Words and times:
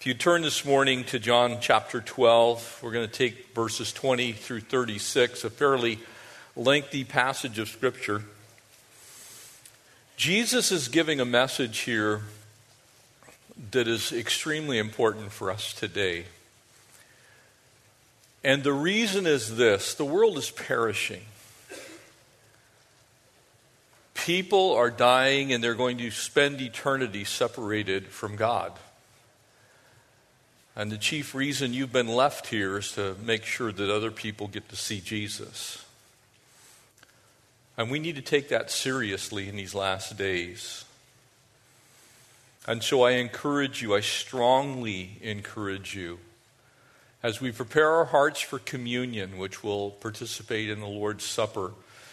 If 0.00 0.06
you 0.06 0.14
turn 0.14 0.40
this 0.40 0.64
morning 0.64 1.04
to 1.04 1.18
John 1.18 1.58
chapter 1.60 2.00
12, 2.00 2.80
we're 2.82 2.90
going 2.90 3.06
to 3.06 3.12
take 3.12 3.54
verses 3.54 3.92
20 3.92 4.32
through 4.32 4.60
36, 4.60 5.44
a 5.44 5.50
fairly 5.50 5.98
lengthy 6.56 7.04
passage 7.04 7.58
of 7.58 7.68
Scripture. 7.68 8.22
Jesus 10.16 10.72
is 10.72 10.88
giving 10.88 11.20
a 11.20 11.26
message 11.26 11.80
here 11.80 12.22
that 13.72 13.86
is 13.86 14.10
extremely 14.10 14.78
important 14.78 15.32
for 15.32 15.50
us 15.50 15.74
today. 15.74 16.24
And 18.42 18.64
the 18.64 18.72
reason 18.72 19.26
is 19.26 19.58
this 19.58 19.92
the 19.92 20.06
world 20.06 20.38
is 20.38 20.50
perishing. 20.50 21.26
People 24.14 24.72
are 24.72 24.90
dying 24.90 25.52
and 25.52 25.62
they're 25.62 25.74
going 25.74 25.98
to 25.98 26.10
spend 26.10 26.58
eternity 26.62 27.24
separated 27.24 28.06
from 28.06 28.36
God. 28.36 28.72
And 30.76 30.90
the 30.90 30.98
chief 30.98 31.34
reason 31.34 31.74
you've 31.74 31.92
been 31.92 32.08
left 32.08 32.46
here 32.46 32.78
is 32.78 32.92
to 32.92 33.16
make 33.22 33.44
sure 33.44 33.72
that 33.72 33.94
other 33.94 34.10
people 34.10 34.46
get 34.46 34.68
to 34.68 34.76
see 34.76 35.00
Jesus. 35.00 35.84
And 37.76 37.90
we 37.90 37.98
need 37.98 38.16
to 38.16 38.22
take 38.22 38.48
that 38.48 38.70
seriously 38.70 39.48
in 39.48 39.56
these 39.56 39.74
last 39.74 40.16
days. 40.16 40.84
And 42.66 42.82
so 42.82 43.02
I 43.02 43.12
encourage 43.12 43.82
you, 43.82 43.94
I 43.94 44.00
strongly 44.00 45.18
encourage 45.22 45.96
you, 45.96 46.18
as 47.22 47.40
we 47.40 47.52
prepare 47.52 47.88
our 47.90 48.04
hearts 48.06 48.40
for 48.40 48.58
communion, 48.58 49.38
which 49.38 49.64
will 49.64 49.90
participate 49.90 50.70
in 50.70 50.80
the 50.80 50.86
Lord's 50.86 51.24
Supper 51.24 51.72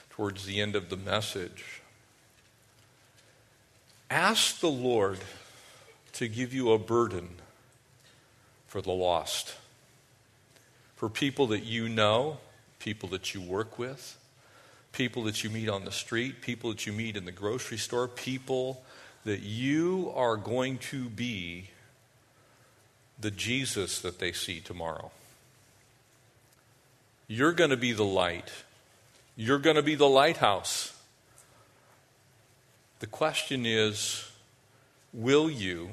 towards 0.10 0.46
the 0.46 0.62
end 0.62 0.76
of 0.76 0.90
the 0.90 0.98
message, 0.98 1.82
ask 4.10 4.60
the 4.60 4.70
Lord 4.70 5.20
to 6.14 6.28
give 6.28 6.54
you 6.54 6.72
a 6.72 6.80
burden 6.80 7.30
for 8.68 8.82
the 8.82 8.92
lost, 8.92 9.56
for 10.96 11.10
people 11.10 11.48
that 11.48 11.64
you 11.64 11.90
know, 11.90 12.38
people 12.80 13.09
that 13.09 13.34
you 13.34 13.42
work 13.42 13.80
with, 13.80 14.18
people 14.92 15.24
that 15.24 15.44
you 15.44 15.50
meet 15.50 15.70
on 15.70 15.86
the 15.86 15.92
street, 15.92 16.42
people 16.42 16.70
that 16.70 16.86
you 16.86 16.94
meet 16.94 17.16
in 17.16 17.26
the 17.26 17.32
grocery 17.32 17.78
store, 17.78 18.08
people 18.08 18.84
that 19.26 19.42
you 19.42 20.12
are 20.16 20.38
going 20.38 20.78
to 20.78 21.09
be 21.09 21.70
the 23.20 23.32
Jesus 23.32 24.00
that 24.02 24.20
they 24.20 24.32
see 24.32 24.59
tomorrow. 24.59 25.12
You're 27.28 27.52
going 27.52 27.72
to 27.72 27.78
be 27.78 27.92
the 27.92 28.06
light. 28.06 28.52
You're 29.36 29.59
going 29.59 29.76
to 29.76 29.84
be 29.84 29.96
the 29.96 30.08
lighthouse. 30.08 30.98
The 33.00 33.08
question 33.08 33.66
is 33.66 34.30
will 35.14 35.50
you 35.50 35.92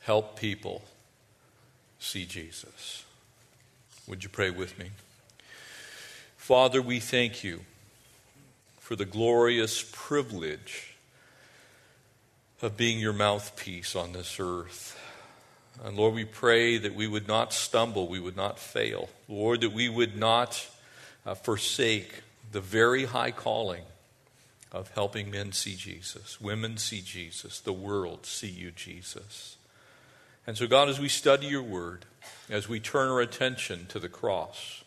help 0.00 0.38
people 0.38 0.82
see 2.02 2.24
Jesus. 2.24 3.04
Would 4.06 4.24
you 4.24 4.28
pray 4.28 4.50
with 4.50 4.78
me? 4.78 4.90
Father, 6.36 6.82
we 6.82 6.98
thank 6.98 7.44
you 7.44 7.60
for 8.80 8.96
the 8.96 9.04
glorious 9.04 9.88
privilege 9.92 10.96
of 12.60 12.76
being 12.76 12.98
your 12.98 13.12
mouthpiece 13.12 13.94
on 13.94 14.12
this 14.12 14.38
earth. 14.40 14.98
And 15.84 15.96
Lord, 15.96 16.14
we 16.14 16.24
pray 16.24 16.78
that 16.78 16.94
we 16.94 17.06
would 17.06 17.26
not 17.26 17.52
stumble, 17.52 18.08
we 18.08 18.20
would 18.20 18.36
not 18.36 18.58
fail. 18.58 19.08
Lord, 19.28 19.62
that 19.62 19.72
we 19.72 19.88
would 19.88 20.16
not 20.16 20.68
uh, 21.24 21.34
forsake 21.34 22.22
the 22.50 22.60
very 22.60 23.04
high 23.04 23.30
calling 23.30 23.84
of 24.70 24.90
helping 24.90 25.30
men 25.30 25.52
see 25.52 25.74
Jesus, 25.74 26.40
women 26.40 26.78
see 26.78 27.02
Jesus, 27.02 27.60
the 27.60 27.72
world 27.72 28.26
see 28.26 28.48
you, 28.48 28.70
Jesus. 28.70 29.56
And 30.46 30.56
so, 30.56 30.66
God, 30.66 30.88
as 30.88 30.98
we 30.98 31.08
study 31.08 31.46
your 31.46 31.62
word, 31.62 32.04
as 32.50 32.68
we 32.68 32.80
turn 32.80 33.08
our 33.08 33.20
attention 33.20 33.86
to 33.86 33.98
the 33.98 34.08
cross, 34.08 34.82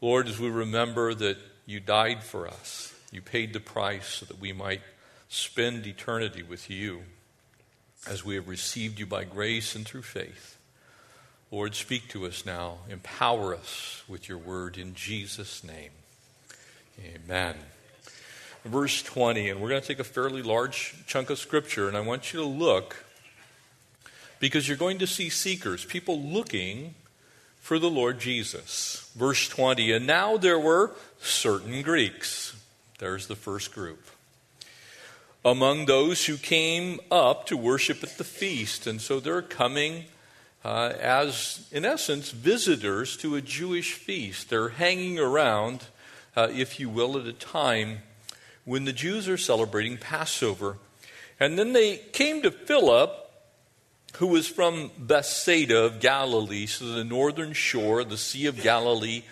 Lord, 0.00 0.28
as 0.28 0.38
we 0.38 0.50
remember 0.50 1.14
that 1.14 1.38
you 1.64 1.80
died 1.80 2.22
for 2.22 2.46
us, 2.46 2.94
you 3.10 3.22
paid 3.22 3.52
the 3.52 3.60
price 3.60 4.06
so 4.06 4.26
that 4.26 4.40
we 4.40 4.52
might 4.52 4.82
spend 5.28 5.86
eternity 5.86 6.42
with 6.42 6.68
you 6.68 7.02
as 8.06 8.24
we 8.24 8.34
have 8.34 8.48
received 8.48 8.98
you 8.98 9.06
by 9.06 9.24
grace 9.24 9.74
and 9.74 9.86
through 9.86 10.02
faith. 10.02 10.58
Lord, 11.50 11.74
speak 11.74 12.08
to 12.08 12.26
us 12.26 12.44
now. 12.44 12.78
Empower 12.90 13.54
us 13.54 14.02
with 14.08 14.28
your 14.28 14.38
word 14.38 14.76
in 14.76 14.94
Jesus' 14.94 15.64
name. 15.64 15.90
Amen. 17.02 17.54
Verse 18.64 19.02
20, 19.02 19.50
and 19.50 19.60
we're 19.60 19.68
going 19.68 19.80
to 19.80 19.86
take 19.86 20.00
a 20.00 20.04
fairly 20.04 20.42
large 20.42 20.94
chunk 21.06 21.30
of 21.30 21.38
scripture, 21.38 21.88
and 21.88 21.96
I 21.96 22.00
want 22.00 22.32
you 22.32 22.40
to 22.40 22.46
look 22.46 23.04
because 24.40 24.68
you're 24.68 24.76
going 24.76 24.98
to 24.98 25.06
see 25.06 25.28
seekers, 25.30 25.84
people 25.84 26.20
looking 26.20 26.94
for 27.60 27.78
the 27.78 27.90
Lord 27.90 28.20
Jesus. 28.20 29.10
Verse 29.16 29.48
20, 29.48 29.92
and 29.92 30.06
now 30.06 30.36
there 30.36 30.58
were 30.58 30.92
certain 31.18 31.82
Greeks. 31.82 32.54
There's 32.98 33.26
the 33.26 33.36
first 33.36 33.72
group. 33.72 34.06
Among 35.44 35.86
those 35.86 36.26
who 36.26 36.36
came 36.36 37.00
up 37.10 37.46
to 37.46 37.56
worship 37.56 38.02
at 38.02 38.18
the 38.18 38.24
feast. 38.24 38.86
And 38.86 39.00
so 39.00 39.20
they're 39.20 39.42
coming 39.42 40.04
uh, 40.64 40.92
as, 41.00 41.68
in 41.70 41.84
essence, 41.84 42.30
visitors 42.30 43.16
to 43.18 43.34
a 43.36 43.42
Jewish 43.42 43.92
feast. 43.92 44.48
They're 44.48 44.70
hanging 44.70 45.18
around, 45.18 45.84
uh, 46.36 46.48
if 46.50 46.80
you 46.80 46.88
will, 46.88 47.18
at 47.18 47.26
a 47.26 47.32
time 47.32 47.98
when 48.64 48.84
the 48.84 48.92
Jews 48.92 49.28
are 49.28 49.36
celebrating 49.36 49.98
Passover. 49.98 50.78
And 51.38 51.58
then 51.58 51.72
they 51.72 51.96
came 51.96 52.42
to 52.42 52.50
Philip 52.50 53.23
who 54.16 54.28
was 54.28 54.46
from 54.46 54.90
Bethsaida 54.96 55.84
of 55.84 56.00
Galilee, 56.00 56.66
so 56.66 56.86
the 56.86 57.04
northern 57.04 57.52
shore, 57.52 58.04
the 58.04 58.16
Sea 58.16 58.46
of 58.46 58.62
Galilee, 58.62 59.22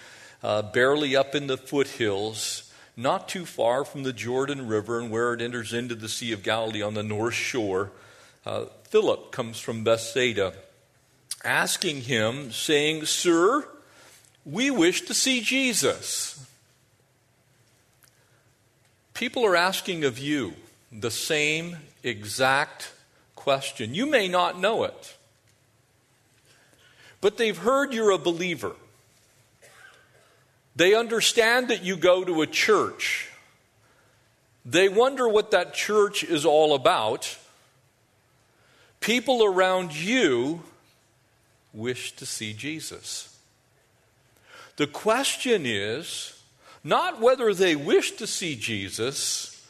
uh, 0.43 0.63
barely 0.63 1.15
up 1.15 1.35
in 1.35 1.47
the 1.47 1.57
foothills, 1.57 2.73
not 2.97 3.29
too 3.29 3.47
far 3.47 3.85
from 3.85 4.03
the 4.03 4.13
Jordan 4.13 4.67
River 4.67 4.99
and 4.99 5.11
where 5.11 5.35
it 5.35 5.41
enters 5.41 5.73
into 5.73 5.95
the 5.95 6.09
Sea 6.09 6.33
of 6.33 6.43
Galilee 6.43 6.83
on 6.83 6.95
the 6.95 7.03
north 7.03 7.35
shore. 7.35 7.93
Uh, 8.45 8.65
Philip 8.85 9.31
comes 9.31 9.61
from 9.61 9.85
Bethsaida, 9.85 10.53
asking 11.45 12.03
him, 12.03 12.51
saying, 12.51 13.07
Sir, 13.07 13.67
we 14.45 14.71
wish 14.71 15.03
to 15.03 15.15
see 15.15 15.41
Jesus. 15.41 16.45
People 19.15 19.47
are 19.47 19.57
asking 19.57 20.05
of 20.05 20.19
you 20.19 20.55
the 20.91 21.11
same 21.11 21.77
exact 22.03 22.93
question. 23.43 23.93
You 23.93 24.07
may 24.07 24.29
not 24.29 24.61
know 24.61 24.85
it, 24.85 25.17
but 27.21 27.39
they've 27.39 27.59
heard 27.59 27.93
you're 27.93 28.13
a 28.13 28.19
believer. 28.19 28.77
They 30.77 30.95
understand 30.95 31.69
that 31.69 31.83
you 31.83 31.97
go 31.97 32.25
to 32.25 32.43
a 32.43 32.47
church. 32.47 33.29
They 34.65 34.89
wonder 34.89 35.29
what 35.29 35.51
that 35.51 35.75
church 35.75 36.23
is 36.23 36.47
all 36.47 36.73
about. 36.73 37.37
People 39.01 39.43
around 39.43 39.93
you 39.93 40.63
wish 41.73 42.13
to 42.13 42.25
see 42.25 42.53
Jesus. 42.53 43.37
The 44.77 44.87
question 44.87 45.67
is 45.67 46.41
not 46.85 47.21
whether 47.21 47.53
they 47.53 47.75
wish 47.75 48.13
to 48.13 48.27
see 48.29 48.55
Jesus, 48.55 49.67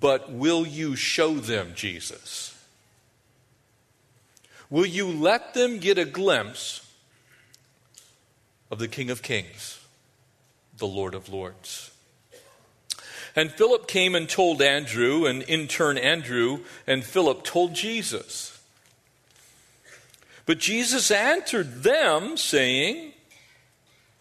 but 0.00 0.30
will 0.30 0.64
you 0.64 0.94
show 0.94 1.34
them 1.34 1.72
Jesus? 1.74 2.51
Will 4.72 4.86
you 4.86 5.06
let 5.06 5.52
them 5.52 5.80
get 5.80 5.98
a 5.98 6.06
glimpse 6.06 6.80
of 8.70 8.78
the 8.78 8.88
King 8.88 9.10
of 9.10 9.20
Kings, 9.20 9.78
the 10.78 10.86
Lord 10.86 11.14
of 11.14 11.28
Lords? 11.28 11.90
And 13.36 13.52
Philip 13.52 13.86
came 13.86 14.14
and 14.14 14.26
told 14.26 14.62
Andrew, 14.62 15.26
and 15.26 15.42
in 15.42 15.68
turn, 15.68 15.98
Andrew 15.98 16.60
and 16.86 17.04
Philip 17.04 17.44
told 17.44 17.74
Jesus. 17.74 18.58
But 20.46 20.58
Jesus 20.58 21.10
answered 21.10 21.82
them, 21.82 22.38
saying, 22.38 23.12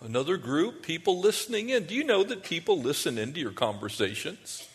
Another 0.02 0.36
group, 0.36 0.84
people 0.84 1.18
listening 1.18 1.70
in. 1.70 1.86
Do 1.86 1.96
you 1.96 2.04
know 2.04 2.26
that 2.26 2.44
people 2.44 2.78
listen 2.78 3.18
into 3.18 3.40
your 3.40 3.52
conversations? 3.52 4.68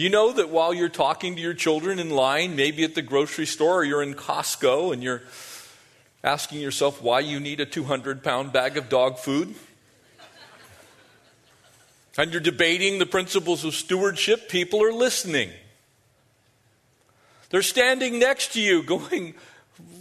Do 0.00 0.04
you 0.04 0.08
know 0.08 0.32
that 0.32 0.48
while 0.48 0.72
you're 0.72 0.88
talking 0.88 1.36
to 1.36 1.42
your 1.42 1.52
children 1.52 1.98
in 1.98 2.08
line, 2.08 2.56
maybe 2.56 2.84
at 2.84 2.94
the 2.94 3.02
grocery 3.02 3.44
store 3.44 3.80
or 3.80 3.84
you're 3.84 4.02
in 4.02 4.14
Costco 4.14 4.94
and 4.94 5.02
you're 5.02 5.20
asking 6.24 6.60
yourself 6.60 7.02
why 7.02 7.20
you 7.20 7.38
need 7.38 7.60
a 7.60 7.66
200 7.66 8.24
pound 8.24 8.50
bag 8.50 8.78
of 8.78 8.88
dog 8.88 9.18
food? 9.18 9.54
And 12.16 12.32
you're 12.32 12.40
debating 12.40 12.98
the 12.98 13.04
principles 13.04 13.62
of 13.62 13.74
stewardship, 13.74 14.48
people 14.48 14.82
are 14.82 14.90
listening. 14.90 15.50
They're 17.50 17.60
standing 17.60 18.18
next 18.18 18.54
to 18.54 18.62
you 18.62 18.82
going, 18.82 19.34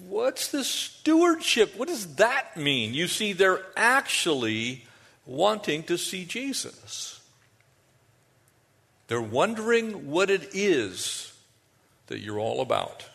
What's 0.08 0.50
this 0.50 0.68
stewardship? 0.70 1.76
What 1.76 1.90
does 1.90 2.16
that 2.16 2.56
mean? 2.56 2.94
You 2.94 3.10
see, 3.10 3.34
they're 3.34 3.66
actually 3.76 4.86
wanting 5.26 5.84
to 5.84 5.98
see 5.98 6.24
Jesus. 6.24 7.19
They're 9.10 9.20
wondering 9.20 10.12
what 10.12 10.30
it 10.30 10.52
is 10.54 11.34
that 12.08 12.20
you're 12.20 12.40
all 12.40 12.62
about. 12.62 13.06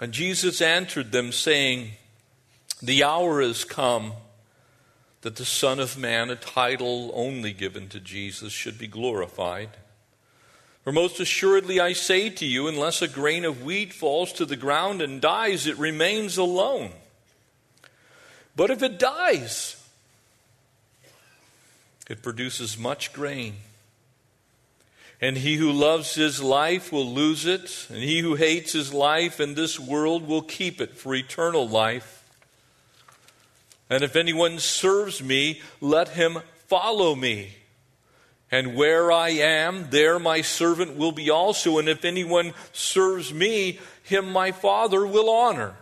And 0.00 0.12
Jesus 0.12 0.60
answered 0.60 1.12
them, 1.12 1.30
saying, 1.30 1.92
The 2.82 3.04
hour 3.04 3.40
has 3.40 3.64
come 3.64 4.14
that 5.20 5.36
the 5.36 5.44
Son 5.44 5.78
of 5.78 5.96
Man, 5.96 6.28
a 6.28 6.34
title 6.34 7.12
only 7.14 7.52
given 7.52 7.88
to 7.90 8.00
Jesus, 8.00 8.52
should 8.52 8.78
be 8.78 8.88
glorified. 8.88 9.70
For 10.82 10.90
most 10.92 11.20
assuredly 11.20 11.78
I 11.78 11.92
say 11.92 12.30
to 12.30 12.44
you, 12.44 12.66
unless 12.66 13.00
a 13.00 13.06
grain 13.06 13.44
of 13.44 13.62
wheat 13.62 13.92
falls 13.92 14.32
to 14.32 14.44
the 14.44 14.56
ground 14.56 15.00
and 15.00 15.20
dies, 15.20 15.68
it 15.68 15.78
remains 15.78 16.36
alone. 16.36 16.90
But 18.56 18.70
if 18.70 18.82
it 18.82 18.98
dies, 18.98 19.79
it 22.10 22.24
produces 22.24 22.76
much 22.76 23.12
grain. 23.12 23.54
And 25.20 25.38
he 25.38 25.56
who 25.56 25.70
loves 25.70 26.16
his 26.16 26.42
life 26.42 26.90
will 26.90 27.06
lose 27.06 27.46
it, 27.46 27.86
and 27.88 27.98
he 27.98 28.18
who 28.18 28.34
hates 28.34 28.72
his 28.72 28.92
life 28.92 29.38
in 29.38 29.54
this 29.54 29.78
world 29.78 30.26
will 30.26 30.42
keep 30.42 30.80
it 30.80 30.96
for 30.96 31.14
eternal 31.14 31.68
life. 31.68 32.24
And 33.88 34.02
if 34.02 34.16
anyone 34.16 34.58
serves 34.58 35.22
me, 35.22 35.62
let 35.80 36.08
him 36.08 36.40
follow 36.66 37.14
me. 37.14 37.54
And 38.50 38.74
where 38.74 39.12
I 39.12 39.28
am, 39.28 39.90
there 39.90 40.18
my 40.18 40.40
servant 40.40 40.96
will 40.96 41.12
be 41.12 41.30
also. 41.30 41.78
And 41.78 41.88
if 41.88 42.04
anyone 42.04 42.54
serves 42.72 43.32
me, 43.32 43.78
him 44.02 44.32
my 44.32 44.50
Father 44.50 45.06
will 45.06 45.30
honor. 45.30 45.76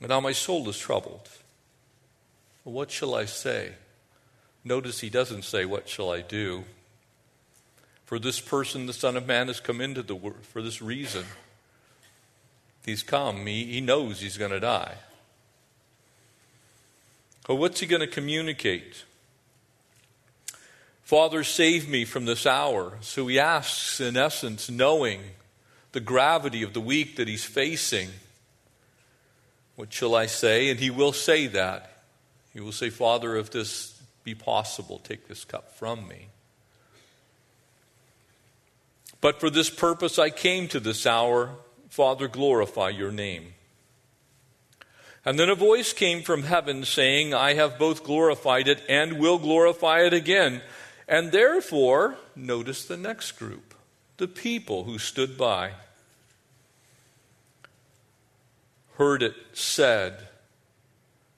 And 0.00 0.08
now 0.08 0.20
my 0.20 0.32
soul 0.32 0.66
is 0.70 0.78
troubled. 0.78 1.28
What 2.72 2.90
shall 2.90 3.14
I 3.14 3.26
say? 3.26 3.74
Notice 4.64 4.98
he 4.98 5.08
doesn't 5.08 5.44
say, 5.44 5.64
What 5.64 5.88
shall 5.88 6.10
I 6.10 6.20
do? 6.20 6.64
For 8.04 8.18
this 8.18 8.40
person, 8.40 8.86
the 8.86 8.92
Son 8.92 9.16
of 9.16 9.24
Man, 9.24 9.46
has 9.46 9.60
come 9.60 9.80
into 9.80 10.02
the 10.02 10.16
world 10.16 10.42
for 10.42 10.60
this 10.60 10.82
reason. 10.82 11.24
He's 12.84 13.04
come, 13.04 13.46
he, 13.46 13.66
he 13.66 13.80
knows 13.80 14.20
he's 14.20 14.36
going 14.36 14.50
to 14.50 14.58
die. 14.58 14.94
But 17.46 17.54
what's 17.54 17.78
he 17.78 17.86
going 17.86 18.00
to 18.00 18.08
communicate? 18.08 19.04
Father, 21.02 21.44
save 21.44 21.88
me 21.88 22.04
from 22.04 22.24
this 22.24 22.46
hour. 22.46 22.94
So 23.00 23.28
he 23.28 23.38
asks, 23.38 24.00
in 24.00 24.16
essence, 24.16 24.68
knowing 24.68 25.20
the 25.92 26.00
gravity 26.00 26.64
of 26.64 26.72
the 26.72 26.80
week 26.80 27.14
that 27.14 27.28
he's 27.28 27.44
facing. 27.44 28.08
What 29.76 29.92
shall 29.92 30.16
I 30.16 30.26
say? 30.26 30.68
And 30.68 30.80
he 30.80 30.90
will 30.90 31.12
say 31.12 31.46
that. 31.46 31.95
He 32.56 32.62
will 32.62 32.72
say, 32.72 32.88
Father, 32.88 33.36
if 33.36 33.50
this 33.50 34.00
be 34.24 34.34
possible, 34.34 34.98
take 34.98 35.28
this 35.28 35.44
cup 35.44 35.76
from 35.76 36.08
me. 36.08 36.28
But 39.20 39.40
for 39.40 39.50
this 39.50 39.68
purpose 39.68 40.18
I 40.18 40.30
came 40.30 40.66
to 40.68 40.80
this 40.80 41.06
hour. 41.06 41.50
Father, 41.90 42.28
glorify 42.28 42.88
your 42.88 43.12
name. 43.12 43.52
And 45.22 45.38
then 45.38 45.50
a 45.50 45.54
voice 45.54 45.92
came 45.92 46.22
from 46.22 46.44
heaven 46.44 46.86
saying, 46.86 47.34
I 47.34 47.52
have 47.52 47.78
both 47.78 48.02
glorified 48.02 48.68
it 48.68 48.82
and 48.88 49.18
will 49.18 49.38
glorify 49.38 50.06
it 50.06 50.14
again. 50.14 50.62
And 51.06 51.32
therefore, 51.32 52.16
notice 52.34 52.86
the 52.86 52.96
next 52.96 53.32
group 53.32 53.74
the 54.16 54.28
people 54.28 54.84
who 54.84 54.98
stood 54.98 55.36
by 55.36 55.72
heard 58.94 59.22
it 59.22 59.34
said 59.52 60.28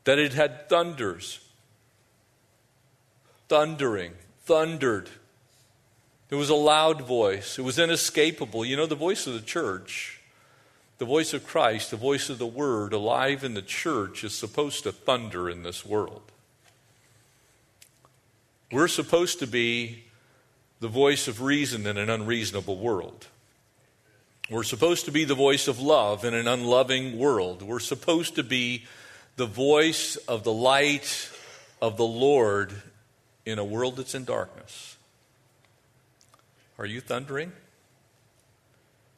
that 0.09 0.19
it 0.19 0.33
had 0.33 0.71
thunders, 0.71 1.39
thundering, 3.47 4.15
thundered. 4.41 5.11
It 6.31 6.35
was 6.35 6.49
a 6.49 6.55
loud 6.55 7.03
voice, 7.03 7.59
it 7.59 7.63
was 7.63 7.79
inescapable. 7.79 8.65
You 8.65 8.79
know, 8.79 8.87
the 8.87 8.95
voice 8.95 9.27
of 9.27 9.35
the 9.35 9.43
church, 9.43 10.19
the 10.97 11.05
voice 11.05 11.35
of 11.35 11.47
Christ, 11.47 11.91
the 11.91 11.99
voice 11.99 12.31
of 12.31 12.39
the 12.39 12.47
Word 12.47 12.95
alive 12.95 13.45
in 13.45 13.53
the 13.53 13.61
church 13.61 14.25
is 14.25 14.35
supposed 14.35 14.85
to 14.85 14.93
thunder 14.93 15.51
in 15.51 15.63
this 15.63 15.85
world. 15.85 16.23
We're 18.73 18.89
supposed 18.89 19.41
to 19.41 19.47
be 19.47 20.05
the 20.81 20.89
voice 20.89 21.29
of 21.29 21.43
reason 21.43 21.87
in 21.87 21.99
an 21.99 22.09
unreasonable 22.09 22.79
world. 22.79 23.27
We're 24.49 24.63
supposed 24.63 25.05
to 25.05 25.13
be 25.13 25.25
the 25.27 25.35
voice 25.35 25.69
of 25.69 25.79
love 25.79 26.25
in 26.25 26.33
an 26.33 26.49
unloving 26.49 27.19
world. 27.19 27.61
We're 27.61 27.79
supposed 27.79 28.37
to 28.37 28.43
be 28.43 28.87
the 29.39 29.47
voice 29.47 30.17
of 30.27 30.43
the 30.43 30.53
light 30.53 31.31
of 31.81 31.97
the 31.97 32.05
Lord 32.05 32.73
in 33.47 33.61
a 33.61 33.65
world 33.65 33.97
that's 33.97 34.17
in 34.17 34.25
darkness. 34.25 34.97
Are 36.77 36.85
you 36.85 37.01
thundering? 37.01 37.53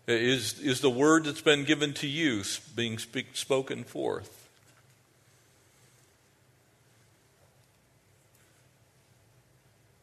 Is, 0.06 0.60
is 0.60 0.82
the 0.82 0.90
word 0.90 1.24
that's 1.24 1.40
been 1.40 1.64
given 1.64 1.94
to 1.94 2.06
you 2.06 2.42
being 2.76 2.98
speak, 2.98 3.28
spoken 3.32 3.82
forth? 3.82 4.48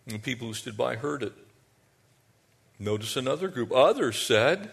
And 0.08 0.16
the 0.16 0.20
people 0.20 0.48
who 0.48 0.56
stood 0.56 0.78
by 0.78 0.96
heard 0.96 1.22
it. 1.22 1.34
Notice 2.80 3.18
another 3.18 3.50
group. 3.50 3.72
Others 3.72 4.18
said, 4.20 4.72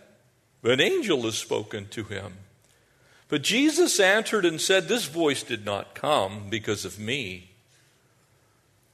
An 0.62 0.80
angel 0.80 1.22
has 1.22 1.36
spoken 1.36 1.86
to 1.88 2.04
him. 2.04 2.32
But 3.28 3.42
Jesus 3.42 3.98
answered 3.98 4.44
and 4.44 4.60
said, 4.60 4.88
This 4.88 5.06
voice 5.06 5.42
did 5.42 5.64
not 5.64 5.94
come 5.94 6.48
because 6.50 6.84
of 6.84 6.98
me, 6.98 7.50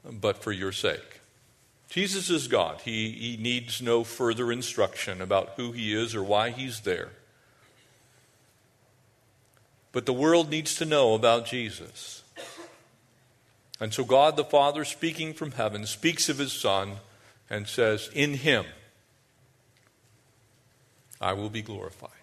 but 0.05 0.43
for 0.43 0.53
your 0.53 0.73
sake. 0.73 1.21
Jesus 1.89 2.31
is 2.31 2.47
God. 2.47 2.81
He, 2.83 3.11
he 3.11 3.37
needs 3.37 3.83
no 3.83 4.05
further 4.05 4.53
instruction 4.53 5.21
about 5.21 5.55
who 5.57 5.73
he 5.73 5.93
is 5.93 6.15
or 6.15 6.23
why 6.23 6.51
he's 6.51 6.81
there. 6.81 7.11
But 9.93 10.07
the 10.07 10.13
world 10.13 10.51
needs 10.51 10.77
to 10.77 10.85
know 10.85 11.15
about 11.15 11.47
Jesus. 11.47 12.23
And 13.81 13.93
so 13.93 14.05
God 14.05 14.37
the 14.37 14.45
Father, 14.45 14.85
speaking 14.85 15.33
from 15.33 15.53
heaven, 15.53 15.85
speaks 15.85 16.29
of 16.29 16.39
his 16.39 16.53
Son 16.53 16.99
and 17.49 17.67
says, 17.67 18.09
In 18.15 18.35
him 18.35 18.67
I 21.21 21.33
will 21.33 21.51
be 21.51 21.63
glorified. 21.63 22.20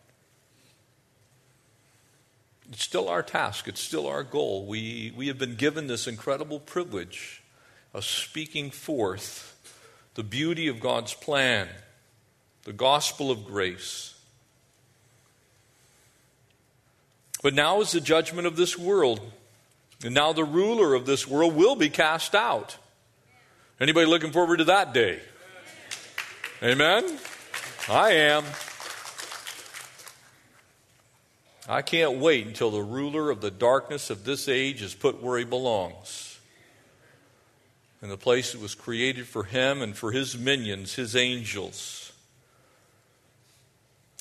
It's 2.71 2.83
still 2.83 3.07
our 3.07 3.23
task, 3.23 3.67
it's 3.67 3.81
still 3.81 4.07
our 4.07 4.23
goal. 4.23 4.65
We, 4.65 5.13
we 5.15 5.27
have 5.27 5.37
been 5.37 5.55
given 5.55 5.87
this 5.87 6.07
incredible 6.07 6.59
privilege 6.59 7.41
of 7.93 8.03
speaking 8.03 8.71
forth 8.71 9.53
the 10.15 10.23
beauty 10.23 10.67
of 10.67 10.79
God's 10.79 11.13
plan, 11.13 11.67
the 12.63 12.73
gospel 12.73 13.31
of 13.31 13.45
grace. 13.45 14.15
But 17.43 17.53
now 17.53 17.81
is 17.81 17.91
the 17.91 18.01
judgment 18.01 18.47
of 18.47 18.55
this 18.55 18.77
world. 18.77 19.21
And 20.03 20.13
now 20.13 20.33
the 20.33 20.43
ruler 20.43 20.93
of 20.93 21.05
this 21.05 21.27
world 21.27 21.55
will 21.55 21.75
be 21.75 21.89
cast 21.89 22.35
out. 22.35 22.77
Anybody 23.79 24.07
looking 24.07 24.31
forward 24.31 24.57
to 24.57 24.65
that 24.65 24.93
day? 24.93 25.19
Amen? 26.63 27.19
I 27.89 28.11
am. 28.11 28.43
I 31.67 31.81
can't 31.81 32.19
wait 32.19 32.47
until 32.47 32.71
the 32.71 32.81
ruler 32.81 33.29
of 33.29 33.41
the 33.41 33.51
darkness 33.51 34.09
of 34.09 34.23
this 34.23 34.47
age 34.47 34.81
is 34.81 34.95
put 34.95 35.21
where 35.21 35.37
he 35.37 35.43
belongs. 35.43 36.39
In 38.01 38.09
the 38.09 38.17
place 38.17 38.53
that 38.53 38.61
was 38.61 38.75
created 38.75 39.27
for 39.27 39.43
him 39.43 39.81
and 39.81 39.97
for 39.97 40.11
his 40.11 40.37
minions, 40.37 40.93
his 40.93 41.15
angels. 41.15 42.13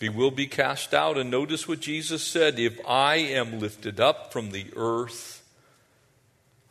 He 0.00 0.08
will 0.08 0.30
be 0.30 0.46
cast 0.46 0.92
out. 0.92 1.16
And 1.16 1.30
notice 1.30 1.68
what 1.68 1.80
Jesus 1.80 2.22
said 2.22 2.58
If 2.58 2.78
I 2.86 3.16
am 3.16 3.60
lifted 3.60 4.00
up 4.00 4.32
from 4.32 4.50
the 4.50 4.66
earth, 4.74 5.42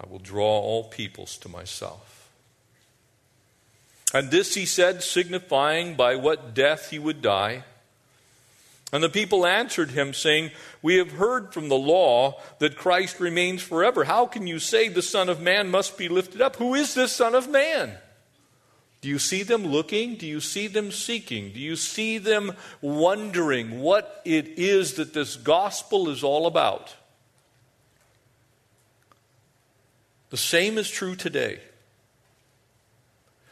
I 0.03 0.09
will 0.09 0.19
draw 0.19 0.59
all 0.59 0.85
peoples 0.85 1.37
to 1.37 1.49
myself. 1.49 2.29
And 4.13 4.31
this 4.31 4.55
he 4.55 4.65
said, 4.65 5.03
signifying 5.03 5.95
by 5.95 6.15
what 6.15 6.53
death 6.53 6.89
he 6.89 6.99
would 6.99 7.21
die. 7.21 7.63
And 8.95 9.03
the 9.03 9.09
people 9.09 9.45
answered 9.45 9.91
him, 9.91 10.13
saying, 10.13 10.51
We 10.81 10.95
have 10.95 11.11
heard 11.11 11.53
from 11.53 11.67
the 11.67 11.75
law 11.75 12.39
that 12.59 12.77
Christ 12.77 13.19
remains 13.19 13.61
forever. 13.61 14.05
How 14.05 14.25
can 14.25 14.47
you 14.47 14.57
say 14.57 14.87
the 14.87 15.01
Son 15.01 15.27
of 15.27 15.41
Man 15.41 15.69
must 15.69 15.97
be 15.97 16.07
lifted 16.07 16.39
up? 16.39 16.55
Who 16.55 16.75
is 16.75 16.93
this 16.93 17.11
Son 17.11 17.35
of 17.35 17.49
Man? 17.49 17.97
Do 19.01 19.09
you 19.09 19.19
see 19.19 19.43
them 19.43 19.65
looking? 19.65 20.15
Do 20.15 20.25
you 20.25 20.39
see 20.39 20.67
them 20.67 20.93
seeking? 20.93 21.51
Do 21.51 21.59
you 21.59 21.75
see 21.75 22.19
them 22.19 22.53
wondering 22.79 23.81
what 23.81 24.21
it 24.23 24.47
is 24.57 24.93
that 24.93 25.13
this 25.13 25.35
gospel 25.35 26.07
is 26.07 26.23
all 26.23 26.47
about? 26.47 26.95
The 30.29 30.37
same 30.37 30.77
is 30.77 30.89
true 30.89 31.17
today. 31.17 31.59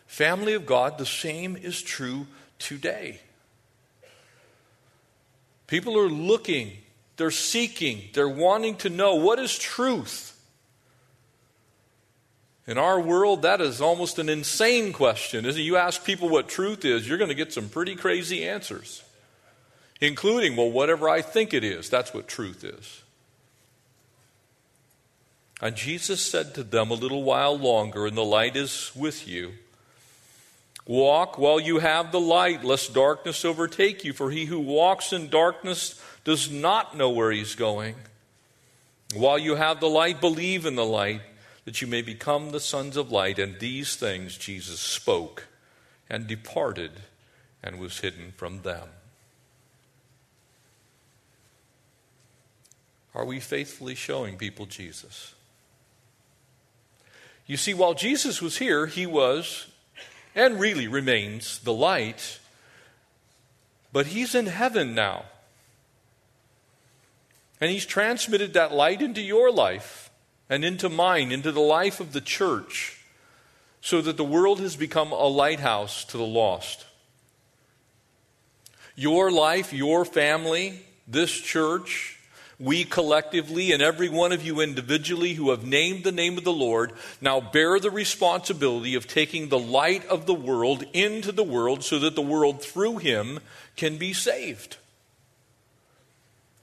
Family 0.08 0.54
of 0.54 0.66
God, 0.66 0.98
the 0.98 1.06
same 1.06 1.58
is 1.58 1.82
true 1.82 2.28
today. 2.60 3.20
People 5.74 5.98
are 5.98 6.08
looking, 6.08 6.72
they're 7.18 7.32
seeking, 7.32 8.04
they're 8.14 8.30
wanting 8.30 8.76
to 8.76 8.92
know 8.92 9.16
what 9.16 9.40
is 9.40 9.58
truth. 9.58 10.40
In 12.68 12.78
our 12.78 13.00
world, 13.00 13.42
that 13.42 13.60
is 13.60 13.82
almost 13.82 14.20
an 14.20 14.30
insane 14.30 14.94
question, 14.94 15.48
isn't 15.48 15.60
it? 15.60 15.64
You 15.64 15.78
ask 15.78 16.06
people 16.06 16.30
what 16.30 16.48
truth 16.48 16.86
is, 16.86 17.10
you're 17.10 17.18
going 17.18 17.32
to 17.32 17.34
get 17.34 17.52
some 17.52 17.70
pretty 17.70 17.96
crazy 17.96 18.48
answers. 18.48 19.02
including, 20.00 20.56
well, 20.56 20.70
whatever 20.70 21.10
I 21.10 21.24
think 21.24 21.56
it 21.56 21.64
is. 21.64 21.90
That's 21.90 22.14
what 22.14 22.28
truth 22.28 22.64
is. 22.64 23.02
And 25.60 25.76
Jesus 25.76 26.22
said 26.22 26.54
to 26.54 26.64
them, 26.64 26.92
A 26.92 26.94
little 26.94 27.24
while 27.24 27.58
longer, 27.58 28.06
and 28.06 28.16
the 28.16 28.24
light 28.24 28.56
is 28.56 28.92
with 28.96 29.28
you. 29.28 29.54
Walk 30.86 31.38
while 31.38 31.60
you 31.60 31.80
have 31.80 32.12
the 32.12 32.20
light, 32.20 32.64
lest 32.64 32.94
darkness 32.94 33.46
overtake 33.46 34.04
you, 34.04 34.12
for 34.12 34.32
he 34.32 34.46
who 34.46 34.60
walks 34.60 35.14
in 35.14 35.30
darkness 35.30 36.02
does 36.24 36.52
not 36.52 36.98
know 36.98 37.10
where 37.10 37.32
he's 37.32 37.56
going. 37.56 37.96
While 39.14 39.38
you 39.38 39.56
have 39.56 39.80
the 39.80 39.88
light, 39.88 40.20
believe 40.20 40.66
in 40.66 40.76
the 40.76 40.86
light, 40.86 41.22
that 41.66 41.82
you 41.82 41.88
may 41.88 42.02
become 42.02 42.50
the 42.50 42.60
sons 42.60 42.98
of 42.98 43.12
light. 43.12 43.40
And 43.40 43.60
these 43.60 43.96
things 43.96 44.38
Jesus 44.38 44.80
spoke 44.80 45.48
and 46.10 46.28
departed 46.28 46.92
and 47.64 47.80
was 47.80 48.00
hidden 48.00 48.34
from 48.36 48.64
them. 48.64 48.90
Are 53.16 53.26
we 53.26 53.40
faithfully 53.40 53.96
showing 53.96 54.38
people 54.38 54.66
Jesus? 54.66 55.36
You 57.46 57.58
see, 57.58 57.74
while 57.74 57.94
Jesus 57.94 58.42
was 58.42 58.58
here, 58.58 58.88
he 58.88 59.06
was, 59.06 59.68
and 60.36 60.60
really 60.60 60.88
remains, 60.88 61.60
the 61.60 61.74
light, 61.74 62.40
but 63.92 64.08
he's 64.08 64.34
in 64.34 64.48
heaven 64.48 64.96
now. 64.96 65.26
And 67.62 67.70
he's 67.72 67.86
transmitted 67.86 68.54
that 68.54 68.74
light 68.74 69.02
into 69.02 69.22
your 69.22 69.52
life 69.52 70.10
and 70.50 70.66
into 70.66 70.90
mine, 70.90 71.32
into 71.32 71.52
the 71.52 71.62
life 71.62 72.00
of 72.00 72.12
the 72.12 72.22
church, 72.22 73.00
so 73.82 74.02
that 74.02 74.18
the 74.18 74.24
world 74.24 74.60
has 74.60 74.76
become 74.76 75.12
a 75.12 75.28
lighthouse 75.28 76.04
to 76.06 76.18
the 76.18 76.26
lost. 76.26 76.86
Your 78.96 79.32
life, 79.32 79.74
your 79.74 80.06
family, 80.06 80.82
this 81.08 81.32
church, 81.32 82.20
we 82.64 82.86
collectively 82.86 83.74
and 83.74 83.84
every 83.84 84.08
one 84.08 84.32
of 84.32 84.42
you 84.42 84.62
individually 84.62 85.34
who 85.34 85.50
have 85.50 85.66
named 85.66 86.06
the 86.06 86.14
name 86.14 86.38
of 86.38 86.46
the 86.46 86.54
Lord 86.54 86.94
now 87.20 87.42
bear 87.42 87.78
the 87.78 87.92
responsibility 87.92 88.96
of 88.96 89.06
taking 89.06 89.50
the 89.50 89.60
light 89.60 90.06
of 90.08 90.26
the 90.26 90.34
world 90.34 90.86
into 90.94 91.34
the 91.34 91.44
world 91.44 91.84
so 91.84 92.00
that 92.00 92.16
the 92.16 92.22
world 92.22 92.64
through 92.64 92.98
him 92.98 93.42
can 93.76 93.98
be 93.98 94.14
saved. 94.14 94.78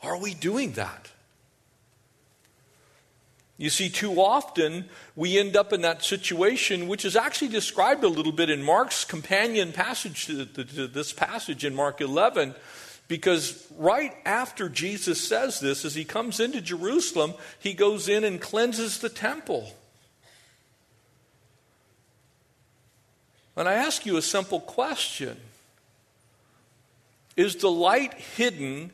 Are 0.02 0.16
we 0.16 0.32
doing 0.32 0.72
that? 0.72 1.10
You 3.58 3.68
see, 3.68 3.90
too 3.90 4.22
often 4.22 4.86
we 5.14 5.38
end 5.38 5.54
up 5.54 5.70
in 5.70 5.82
that 5.82 6.02
situation, 6.02 6.88
which 6.88 7.04
is 7.04 7.14
actually 7.14 7.48
described 7.48 8.02
a 8.04 8.08
little 8.08 8.32
bit 8.32 8.48
in 8.48 8.62
Mark's 8.62 9.04
companion 9.04 9.72
passage 9.72 10.24
to, 10.24 10.46
this 10.46 11.12
passage 11.12 11.62
in 11.62 11.74
Mark 11.74 12.00
11 12.00 12.54
because 13.10 13.66
right 13.76 14.14
after 14.24 14.68
Jesus 14.68 15.20
says 15.20 15.58
this, 15.58 15.84
as 15.84 15.96
he 15.96 16.04
comes 16.04 16.38
into 16.38 16.60
Jerusalem, 16.60 17.34
he 17.58 17.74
goes 17.74 18.08
in 18.08 18.22
and 18.22 18.40
cleanses 18.40 19.00
the 19.00 19.08
temple. 19.08 19.74
And 23.56 23.68
I 23.68 23.72
ask 23.72 24.06
you 24.06 24.16
a 24.16 24.22
simple 24.22 24.60
question 24.60 25.36
Is 27.36 27.56
the 27.56 27.68
light 27.68 28.14
hidden 28.14 28.92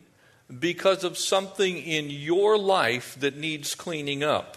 because 0.59 1.05
of 1.05 1.19
something 1.19 1.77
in 1.77 2.09
your 2.09 2.57
life 2.57 3.21
that 3.21 3.37
needs 3.37 3.75
cleaning 3.75 4.25
up? 4.25 4.57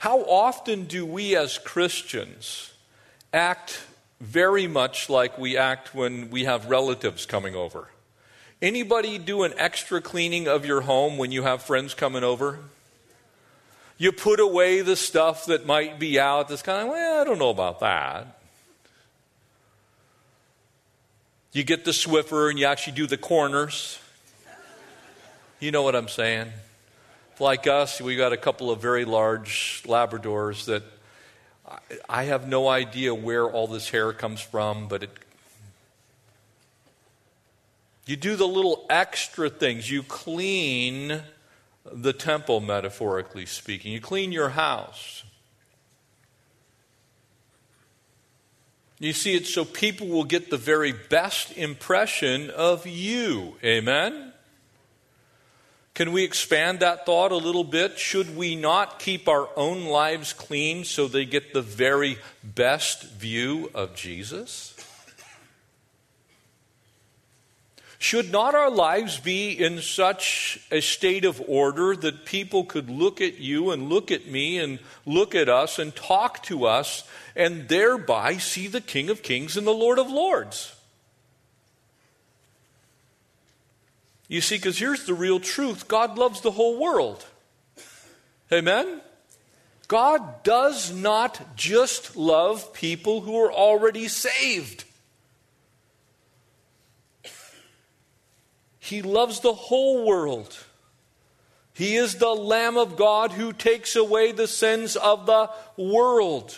How 0.00 0.22
often 0.22 0.86
do 0.86 1.06
we 1.06 1.36
as 1.36 1.56
Christians 1.56 2.72
act 3.32 3.84
very 4.20 4.66
much 4.66 5.08
like 5.08 5.38
we 5.38 5.56
act 5.56 5.94
when 5.94 6.30
we 6.30 6.44
have 6.44 6.66
relatives 6.66 7.26
coming 7.26 7.54
over. 7.54 7.88
Anybody 8.60 9.18
do 9.18 9.42
an 9.44 9.54
extra 9.56 10.02
cleaning 10.02 10.46
of 10.46 10.66
your 10.66 10.82
home 10.82 11.16
when 11.16 11.32
you 11.32 11.42
have 11.44 11.62
friends 11.62 11.94
coming 11.94 12.22
over? 12.22 12.58
You 13.96 14.12
put 14.12 14.40
away 14.40 14.82
the 14.82 14.96
stuff 14.96 15.46
that 15.46 15.66
might 15.66 15.98
be 15.98 16.20
out 16.20 16.48
that's 16.48 16.62
kind 16.62 16.82
of, 16.82 16.88
well, 16.88 17.20
I 17.20 17.24
don't 17.24 17.38
know 17.38 17.50
about 17.50 17.80
that. 17.80 18.38
You 21.52 21.64
get 21.64 21.84
the 21.84 21.90
Swiffer 21.90 22.48
and 22.48 22.58
you 22.58 22.66
actually 22.66 22.94
do 22.94 23.06
the 23.06 23.16
corners. 23.16 23.98
You 25.58 25.70
know 25.72 25.82
what 25.82 25.96
I'm 25.96 26.08
saying? 26.08 26.52
Like 27.38 27.66
us, 27.66 28.00
we 28.00 28.16
got 28.16 28.34
a 28.34 28.36
couple 28.36 28.70
of 28.70 28.82
very 28.82 29.06
large 29.06 29.82
Labradors 29.86 30.66
that 30.66 30.82
I 32.08 32.24
have 32.24 32.48
no 32.48 32.68
idea 32.68 33.14
where 33.14 33.48
all 33.48 33.66
this 33.66 33.90
hair 33.90 34.12
comes 34.12 34.40
from, 34.40 34.88
but 34.88 35.02
it. 35.04 35.10
You 38.06 38.16
do 38.16 38.34
the 38.36 38.48
little 38.48 38.86
extra 38.90 39.48
things. 39.48 39.90
You 39.90 40.02
clean 40.02 41.22
the 41.84 42.12
temple, 42.12 42.60
metaphorically 42.60 43.46
speaking. 43.46 43.92
You 43.92 44.00
clean 44.00 44.32
your 44.32 44.50
house. 44.50 45.24
You 48.98 49.14
see, 49.14 49.34
it's 49.34 49.52
so 49.52 49.64
people 49.64 50.08
will 50.08 50.24
get 50.24 50.50
the 50.50 50.58
very 50.58 50.92
best 50.92 51.56
impression 51.56 52.50
of 52.50 52.86
you. 52.86 53.56
Amen? 53.64 54.29
Can 56.00 56.12
we 56.12 56.24
expand 56.24 56.80
that 56.80 57.04
thought 57.04 57.30
a 57.30 57.36
little 57.36 57.62
bit? 57.62 57.98
Should 57.98 58.34
we 58.34 58.56
not 58.56 59.00
keep 59.00 59.28
our 59.28 59.50
own 59.54 59.84
lives 59.84 60.32
clean 60.32 60.84
so 60.84 61.06
they 61.06 61.26
get 61.26 61.52
the 61.52 61.60
very 61.60 62.16
best 62.42 63.02
view 63.02 63.70
of 63.74 63.94
Jesus? 63.94 64.74
Should 67.98 68.32
not 68.32 68.54
our 68.54 68.70
lives 68.70 69.18
be 69.18 69.50
in 69.50 69.82
such 69.82 70.66
a 70.70 70.80
state 70.80 71.26
of 71.26 71.42
order 71.46 71.94
that 71.94 72.24
people 72.24 72.64
could 72.64 72.88
look 72.88 73.20
at 73.20 73.36
you 73.36 73.70
and 73.70 73.90
look 73.90 74.10
at 74.10 74.26
me 74.26 74.56
and 74.56 74.78
look 75.04 75.34
at 75.34 75.50
us 75.50 75.78
and 75.78 75.94
talk 75.94 76.42
to 76.44 76.64
us 76.64 77.06
and 77.36 77.68
thereby 77.68 78.38
see 78.38 78.68
the 78.68 78.80
King 78.80 79.10
of 79.10 79.22
Kings 79.22 79.54
and 79.54 79.66
the 79.66 79.70
Lord 79.70 79.98
of 79.98 80.10
Lords? 80.10 80.74
You 84.30 84.40
see, 84.40 84.58
because 84.58 84.78
here's 84.78 85.06
the 85.06 85.12
real 85.12 85.40
truth 85.40 85.88
God 85.88 86.16
loves 86.16 86.40
the 86.40 86.52
whole 86.52 86.78
world. 86.78 87.26
Amen? 88.52 89.00
God 89.88 90.44
does 90.44 90.94
not 90.94 91.56
just 91.56 92.14
love 92.14 92.72
people 92.72 93.22
who 93.22 93.36
are 93.40 93.52
already 93.52 94.06
saved. 94.06 94.84
He 98.78 99.02
loves 99.02 99.40
the 99.40 99.52
whole 99.52 100.06
world. 100.06 100.56
He 101.72 101.96
is 101.96 102.14
the 102.14 102.28
Lamb 102.28 102.76
of 102.76 102.96
God 102.96 103.32
who 103.32 103.52
takes 103.52 103.96
away 103.96 104.30
the 104.30 104.46
sins 104.46 104.94
of 104.94 105.26
the 105.26 105.50
world. 105.76 106.56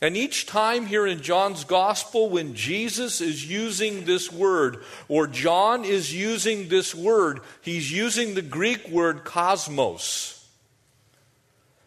And 0.00 0.16
each 0.16 0.44
time 0.44 0.86
here 0.86 1.06
in 1.06 1.22
John's 1.22 1.64
gospel, 1.64 2.28
when 2.28 2.54
Jesus 2.54 3.22
is 3.22 3.48
using 3.48 4.04
this 4.04 4.30
word, 4.30 4.82
or 5.08 5.26
John 5.26 5.84
is 5.86 6.14
using 6.14 6.68
this 6.68 6.94
word, 6.94 7.40
he's 7.62 7.90
using 7.90 8.34
the 8.34 8.42
Greek 8.42 8.88
word 8.88 9.24
cosmos, 9.24 10.46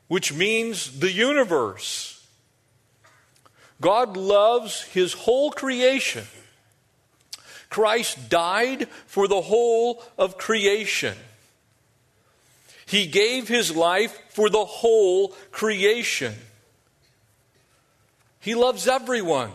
which 0.07 0.33
means 0.33 0.99
the 0.99 1.11
universe. 1.11 2.25
God 3.79 4.17
loves 4.17 4.81
his 4.81 5.13
whole 5.13 5.51
creation. 5.51 6.25
Christ 7.69 8.29
died 8.29 8.89
for 9.05 9.27
the 9.27 9.41
whole 9.41 10.03
of 10.17 10.39
creation. 10.39 11.15
He 12.87 13.05
gave 13.05 13.47
his 13.47 13.75
life 13.75 14.19
for 14.29 14.49
the 14.49 14.65
whole 14.65 15.29
creation. 15.51 16.33
He 18.39 18.55
loves 18.55 18.87
everyone. 18.87 19.51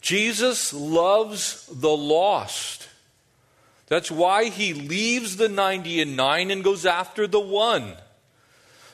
Jesus 0.00 0.72
loves 0.72 1.66
the 1.72 1.88
lost. 1.88 2.88
That's 3.86 4.10
why 4.10 4.44
he 4.44 4.72
leaves 4.72 5.36
the 5.36 5.48
90 5.48 6.00
and 6.00 6.16
9 6.16 6.50
and 6.50 6.64
goes 6.64 6.86
after 6.86 7.26
the 7.26 7.40
one. 7.40 7.94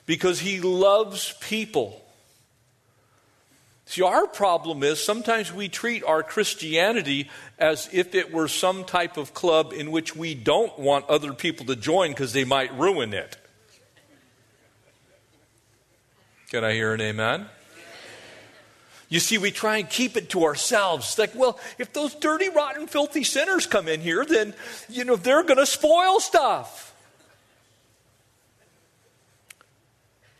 Because 0.07 0.41
he 0.41 0.61
loves 0.61 1.35
people. 1.41 2.03
See, 3.87 4.03
our 4.03 4.27
problem 4.27 4.83
is 4.83 5.03
sometimes 5.03 5.53
we 5.53 5.69
treat 5.69 6.03
our 6.03 6.23
Christianity 6.23 7.31
as 7.59 7.89
if 7.93 8.15
it 8.15 8.33
were 8.33 8.49
some 8.49 8.85
type 8.85 9.17
of 9.17 9.33
club 9.33 9.73
in 9.73 9.91
which 9.91 10.17
we 10.17 10.35
don't 10.35 10.77
want 10.79 11.09
other 11.09 11.33
people 11.33 11.67
to 11.67 11.77
join 11.77 12.11
because 12.11 12.33
they 12.33 12.45
might 12.45 12.77
ruin 12.77 13.13
it. 13.15 13.37
Can 16.51 16.65
I 16.65 16.73
hear 16.73 16.95
an 16.95 17.01
amen? 17.01 17.47
You 19.09 19.21
see, 19.21 19.39
we 19.39 19.53
try 19.53 19.77
and 19.79 19.89
keep 19.89 20.17
it 20.17 20.31
to 20.31 20.45
ourselves. 20.45 21.07
It's 21.07 21.19
like, 21.19 21.35
well, 21.35 21.59
if 21.79 21.93
those 21.93 22.15
dirty, 22.15 22.49
rotten, 22.49 22.89
filthy 22.89 23.23
sinners 23.23 23.67
come 23.67 23.87
in 23.87 24.01
here, 24.01 24.25
then, 24.25 24.55
you 24.89 25.05
know, 25.05 25.17
they're 25.17 25.45
going 25.45 25.59
to 25.59 25.67
spoil 25.67 26.19
stuff. 26.19 26.95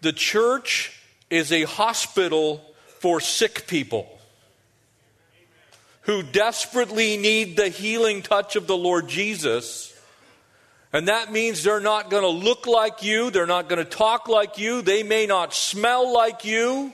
The 0.01 0.13
church 0.13 1.01
is 1.31 1.53
a 1.53 1.63
hospital 1.63 2.61
for 2.99 3.21
sick 3.21 3.67
people 3.67 4.09
who 6.03 6.23
desperately 6.23 7.17
need 7.17 7.57
the 7.57 7.69
healing 7.69 8.23
touch 8.23 8.57
of 8.57 8.67
the 8.67 8.77
Lord 8.77 9.09
Jesus. 9.09 9.93
And 10.93 11.09
that 11.09 11.33
means 11.33 11.63
they're 11.63 11.81
not 11.81 12.11
going 12.11 12.23
to 12.23 12.29
look 12.29 12.67
like 12.67 13.03
you, 13.03 13.31
they're 13.31 13.47
not 13.47 13.69
going 13.69 13.85
to 13.85 13.91
talk 13.91 14.29
like 14.29 14.59
you, 14.59 14.83
they 14.83 15.03
may 15.03 15.27
not 15.27 15.53
smell 15.53 16.13
like 16.13 16.45
you, 16.45 16.93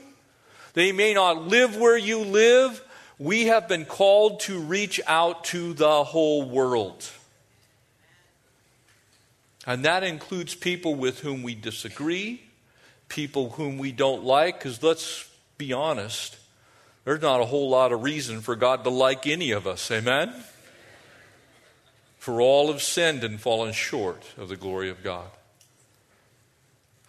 they 0.73 0.91
may 0.91 1.13
not 1.13 1.47
live 1.47 1.75
where 1.77 1.97
you 1.97 2.19
live. 2.19 2.83
We 3.19 3.45
have 3.45 3.67
been 3.67 3.85
called 3.85 4.41
to 4.41 4.59
reach 4.59 4.99
out 5.07 5.45
to 5.45 5.73
the 5.73 6.03
whole 6.03 6.49
world. 6.49 7.09
And 9.65 9.85
that 9.85 10.03
includes 10.03 10.55
people 10.55 10.95
with 10.95 11.19
whom 11.19 11.41
we 11.43 11.55
disagree, 11.55 12.41
people 13.07 13.51
whom 13.51 13.77
we 13.77 13.91
don't 13.91 14.23
like, 14.23 14.59
because 14.59 14.83
let's 14.83 15.29
be 15.57 15.71
honest, 15.71 16.37
there's 17.05 17.21
not 17.21 17.39
a 17.39 17.45
whole 17.45 17.69
lot 17.69 17.91
of 17.91 18.03
reason 18.03 18.41
for 18.41 18.55
God 18.55 18.83
to 18.83 18.89
like 18.89 19.27
any 19.27 19.51
of 19.51 19.67
us. 19.67 19.89
Amen? 19.91 20.33
For 22.17 22.41
all 22.41 22.71
have 22.71 22.81
sinned 22.81 23.23
and 23.23 23.39
fallen 23.39 23.73
short 23.73 24.23
of 24.37 24.49
the 24.49 24.55
glory 24.55 24.89
of 24.89 25.03
God. 25.03 25.29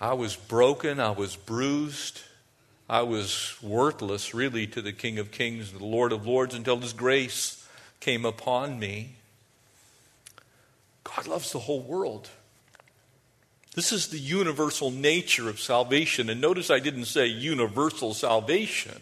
I 0.00 0.12
was 0.12 0.36
broken, 0.36 1.00
I 1.00 1.12
was 1.12 1.36
bruised, 1.36 2.20
I 2.88 3.02
was 3.02 3.56
worthless, 3.62 4.34
really, 4.34 4.66
to 4.68 4.82
the 4.82 4.92
King 4.92 5.18
of 5.18 5.30
Kings 5.30 5.72
the 5.72 5.84
Lord 5.84 6.12
of 6.12 6.26
Lords 6.26 6.54
until 6.54 6.78
His 6.78 6.92
grace 6.92 7.66
came 8.00 8.24
upon 8.24 8.78
me. 8.78 9.16
God 11.02 11.26
loves 11.26 11.52
the 11.52 11.60
whole 11.60 11.80
world. 11.80 12.28
This 13.74 13.92
is 13.92 14.08
the 14.08 14.18
universal 14.18 14.90
nature 14.90 15.48
of 15.48 15.60
salvation. 15.60 16.28
And 16.28 16.40
notice 16.40 16.70
I 16.70 16.78
didn't 16.78 17.06
say 17.06 17.26
universal 17.26 18.14
salvation. 18.14 19.00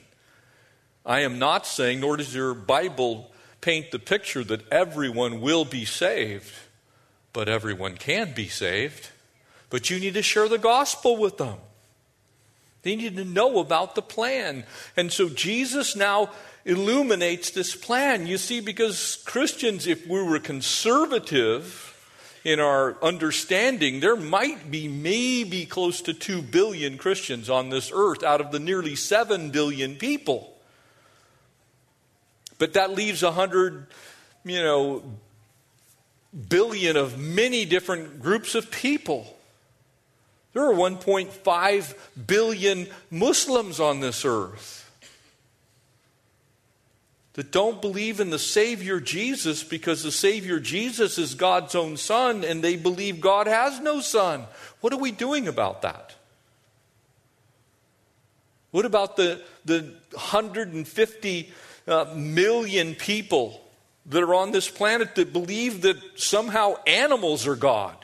I 1.05 1.21
am 1.21 1.39
not 1.39 1.67
saying, 1.67 2.01
nor 2.01 2.17
does 2.17 2.35
your 2.35 2.55
Bible 2.55 3.33
paint 3.61 3.91
the 3.91 3.99
picture 3.99 4.45
that 4.45 4.71
everyone 4.73 5.41
will 5.41 5.65
be 5.65 5.85
saved, 5.85 6.53
but 7.33 7.49
everyone 7.49 7.97
can 7.97 8.33
be 8.33 8.49
saved. 8.49 9.11
But 9.69 9.91
you 9.91 9.99
need 9.99 10.15
to 10.15 10.23
share 10.23 10.49
the 10.49 10.59
gospel 10.59 11.17
with 11.17 11.39
them. 11.39 11.57
They 12.83 12.97
need 12.97 13.17
to 13.17 13.25
know 13.25 13.61
about 13.61 13.95
the 13.95 14.03
plan. 14.03 14.65
And 14.97 15.12
so 15.12 15.29
Jesus 15.29 15.95
now 15.95 16.31
illuminates 16.65 17.51
this 17.51 17.75
plan. 17.75 18.27
You 18.27 18.39
see, 18.39 18.61
because 18.61 19.23
Christians, 19.25 19.87
if 19.87 20.07
we 20.07 20.23
were 20.23 20.39
conservative 20.39 21.89
in 22.45 22.59
our 22.59 22.97
understanding, 23.03 24.01
there 24.01 24.17
might 24.17 24.71
be 24.71 24.89
maybe 24.89 25.65
close 25.65 26.03
to 26.03 26.12
2 26.15 26.43
billion 26.43 26.99
Christians 26.99 27.49
on 27.49 27.71
this 27.71 27.91
earth 27.95 28.25
out 28.25 28.41
of 28.41 28.51
the 28.51 28.59
nearly 28.59 28.97
7 28.97 29.51
billion 29.51 29.95
people. 29.97 30.53
But 32.59 32.75
that 32.75 32.93
leaves 32.93 33.23
100, 33.23 33.87
you 34.45 34.62
know, 34.62 35.03
billion 36.49 36.97
of 36.97 37.19
many 37.19 37.65
different 37.65 38.21
groups 38.21 38.55
of 38.55 38.71
people. 38.71 39.37
There 40.53 40.65
are 40.65 40.75
1.5 40.75 41.95
billion 42.27 42.87
Muslims 43.11 43.81
on 43.81 44.01
this 44.01 44.25
earth 44.25 44.83
that 47.35 47.51
don't 47.51 47.81
believe 47.81 48.21
in 48.21 48.29
the 48.29 48.39
Savior 48.39 49.01
Jesus 49.01 49.65
because 49.65 50.03
the 50.03 50.13
Savior 50.13 50.61
Jesus 50.61 51.17
is 51.17 51.35
God's 51.35 51.75
own 51.75 51.97
Son 51.97 52.45
and 52.45 52.63
they 52.63 52.77
believe 52.77 53.21
God 53.21 53.47
has 53.47 53.81
no 53.81 54.01
Son. 54.01 54.45
What 54.81 54.93
are 54.93 54.99
we 54.99 55.11
doing 55.11 55.49
about 55.49 55.83
that? 55.83 56.15
What 58.71 58.85
about 58.85 59.17
the, 59.17 59.41
the 59.65 59.95
150 60.11 61.53
uh, 61.87 62.05
million 62.15 62.95
people 62.95 63.61
that 64.07 64.23
are 64.23 64.35
on 64.35 64.51
this 64.51 64.69
planet 64.69 65.15
that 65.15 65.33
believe 65.33 65.83
that 65.83 65.97
somehow 66.17 66.75
animals 66.87 67.47
are 67.47 67.57
God? 67.57 67.97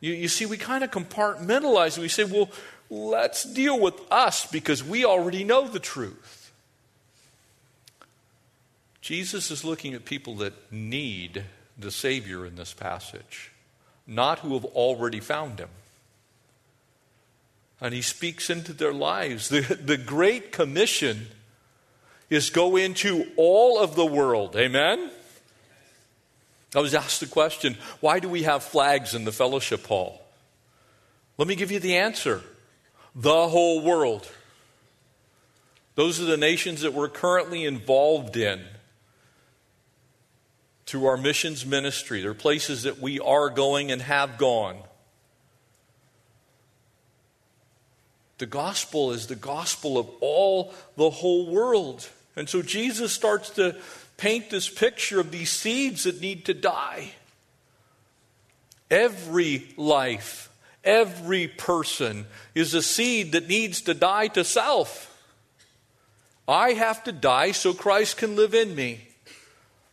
You, 0.00 0.12
you 0.12 0.28
see, 0.28 0.46
we 0.46 0.56
kind 0.56 0.84
of 0.84 0.90
compartmentalize. 0.90 1.94
And 1.94 2.02
we 2.02 2.08
say, 2.08 2.24
well, 2.24 2.50
let's 2.90 3.44
deal 3.44 3.78
with 3.78 4.00
us 4.10 4.46
because 4.46 4.82
we 4.84 5.04
already 5.04 5.44
know 5.44 5.66
the 5.66 5.80
truth. 5.80 6.52
Jesus 9.00 9.50
is 9.50 9.64
looking 9.64 9.94
at 9.94 10.04
people 10.04 10.36
that 10.36 10.52
need 10.72 11.44
the 11.78 11.90
Savior 11.90 12.44
in 12.44 12.56
this 12.56 12.74
passage, 12.74 13.52
not 14.06 14.40
who 14.40 14.54
have 14.54 14.64
already 14.64 15.20
found 15.20 15.58
Him. 15.58 15.70
And 17.80 17.94
He 17.94 18.02
speaks 18.02 18.50
into 18.50 18.72
their 18.72 18.92
lives. 18.92 19.48
The, 19.48 19.60
the 19.60 19.96
Great 19.96 20.52
Commission 20.52 21.28
is 22.28 22.50
go 22.50 22.76
into 22.76 23.26
all 23.36 23.78
of 23.78 23.94
the 23.94 24.04
world. 24.04 24.56
Amen? 24.56 25.10
I 26.74 26.80
was 26.80 26.94
asked 26.94 27.20
the 27.20 27.26
question 27.26 27.76
why 28.00 28.20
do 28.20 28.28
we 28.28 28.42
have 28.42 28.62
flags 28.62 29.14
in 29.14 29.24
the 29.24 29.32
fellowship 29.32 29.86
hall? 29.86 30.22
Let 31.36 31.48
me 31.48 31.54
give 31.54 31.70
you 31.70 31.80
the 31.80 31.96
answer 31.96 32.42
the 33.14 33.48
whole 33.48 33.80
world. 33.82 34.30
Those 35.94 36.20
are 36.20 36.26
the 36.26 36.36
nations 36.36 36.82
that 36.82 36.92
we're 36.92 37.08
currently 37.08 37.64
involved 37.64 38.36
in 38.36 38.62
through 40.86 41.06
our 41.06 41.16
missions 41.16 41.66
ministry. 41.66 42.22
They're 42.22 42.34
places 42.34 42.84
that 42.84 43.00
we 43.00 43.18
are 43.18 43.50
going 43.50 43.90
and 43.90 44.00
have 44.00 44.38
gone. 44.38 44.76
The 48.38 48.46
gospel 48.46 49.10
is 49.10 49.26
the 49.26 49.34
gospel 49.34 49.98
of 49.98 50.08
all 50.20 50.72
the 50.96 51.10
whole 51.10 51.50
world. 51.50 52.08
And 52.36 52.48
so 52.48 52.62
Jesus 52.62 53.12
starts 53.12 53.50
to 53.50 53.76
paint 54.18 54.50
this 54.50 54.68
picture 54.68 55.20
of 55.20 55.30
these 55.30 55.50
seeds 55.50 56.04
that 56.04 56.20
need 56.20 56.44
to 56.44 56.52
die. 56.52 57.12
Every 58.90 59.68
life, 59.78 60.50
every 60.84 61.48
person 61.48 62.26
is 62.54 62.74
a 62.74 62.82
seed 62.82 63.32
that 63.32 63.48
needs 63.48 63.80
to 63.82 63.94
die 63.94 64.28
to 64.28 64.44
self. 64.44 65.06
I 66.46 66.72
have 66.72 67.04
to 67.04 67.12
die 67.12 67.52
so 67.52 67.72
Christ 67.72 68.18
can 68.18 68.36
live 68.36 68.54
in 68.54 68.74
me. 68.74 69.08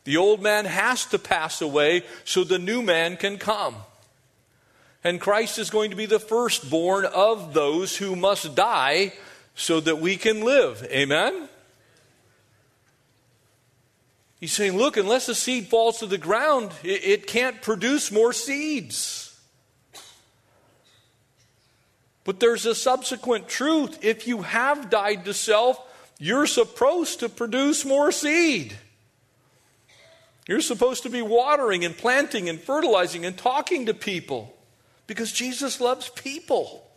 The 0.06 0.18
old 0.18 0.42
man 0.42 0.66
has 0.66 1.06
to 1.08 1.20
pass 1.20 1.62
away 1.62 2.04
so 2.24 2.44
the 2.44 2.60
new 2.60 2.82
man 2.82 3.18
can 3.18 3.38
come. 3.38 3.76
And 5.04 5.22
Christ 5.22 5.60
is 5.60 5.70
going 5.70 5.92
to 5.92 5.96
be 5.96 6.06
the 6.08 6.20
firstborn 6.20 7.06
of 7.06 7.54
those 7.54 7.98
who 7.98 8.16
must 8.16 8.56
die 8.56 9.14
so 9.54 9.80
that 9.82 10.00
we 10.00 10.18
can 10.18 10.44
live. 10.44 10.84
Amen? 10.90 11.50
He's 14.46 14.54
saying, 14.54 14.78
look, 14.78 14.96
unless 14.96 15.28
a 15.28 15.34
seed 15.34 15.70
falls 15.70 15.98
to 16.02 16.06
the 16.06 16.20
ground, 16.20 16.72
it, 16.84 17.04
it 17.04 17.26
can't 17.26 17.64
produce 17.64 18.12
more 18.12 18.32
seeds. 18.32 19.36
But 22.24 22.40
there's 22.40 22.68
a 22.68 22.76
subsequent 22.76 23.48
truth. 23.48 23.98
If 24.04 24.28
you 24.28 24.44
have 24.44 24.92
died 24.92 25.26
to 25.26 25.34
self, 25.34 25.82
you're 26.20 26.46
supposed 26.46 27.22
to 27.22 27.28
produce 27.28 27.86
more 27.86 28.12
seed. 28.12 28.78
You're 30.48 30.62
supposed 30.62 31.02
to 31.02 31.10
be 31.10 31.24
watering 31.24 31.84
and 31.84 31.98
planting 31.98 32.48
and 32.48 32.62
fertilizing 32.62 33.26
and 33.26 33.36
talking 33.36 33.88
to 33.88 33.96
people 33.96 34.56
because 35.08 35.32
Jesus 35.32 35.82
loves 35.82 36.10
people. 36.10 36.88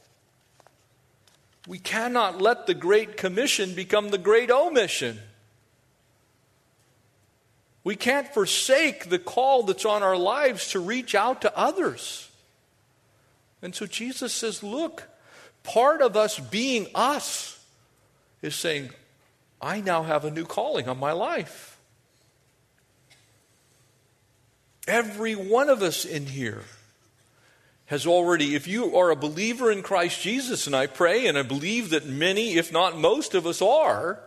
We 1.67 1.79
cannot 1.79 2.43
let 2.43 2.67
the 2.67 2.75
Great 2.75 3.17
Commission 3.17 3.75
become 3.75 4.11
the 4.11 4.19
Great 4.19 4.51
Omission. 4.51 5.21
We 7.89 7.97
can't 7.97 8.29
forsake 8.29 9.09
the 9.09 9.19
call 9.19 9.63
that's 9.63 9.87
on 9.87 10.03
our 10.03 10.15
lives 10.15 10.73
to 10.73 10.79
reach 10.79 11.15
out 11.15 11.41
to 11.41 11.59
others. 11.59 12.29
And 13.63 13.75
so 13.75 13.87
Jesus 13.87 14.35
says, 14.35 14.63
Look, 14.63 15.05
part 15.63 16.03
of 16.03 16.15
us 16.15 16.39
being 16.39 16.89
us 16.95 17.59
is 18.43 18.55
saying, 18.55 18.91
I 19.63 19.81
now 19.81 20.03
have 20.03 20.27
a 20.27 20.31
new 20.31 20.45
calling 20.45 20.87
on 20.87 21.01
my 21.01 21.13
life. 21.13 21.79
Every 24.87 25.35
one 25.35 25.71
of 25.71 25.83
us 25.83 26.05
in 26.05 26.27
here 26.27 26.65
has 27.87 28.07
already, 28.07 28.55
if 28.55 28.69
you 28.69 28.99
are 28.99 29.09
a 29.09 29.17
believer 29.17 29.73
in 29.73 29.81
Christ 29.81 30.21
Jesus, 30.21 30.67
and 30.67 30.77
I 30.77 30.89
pray 30.89 31.27
and 31.27 31.39
I 31.39 31.43
believe 31.43 31.89
that 31.89 32.05
many, 32.05 32.59
if 32.59 32.71
not 32.71 32.99
most 32.99 33.35
of 33.35 33.47
us 33.47 33.63
are, 33.63 34.21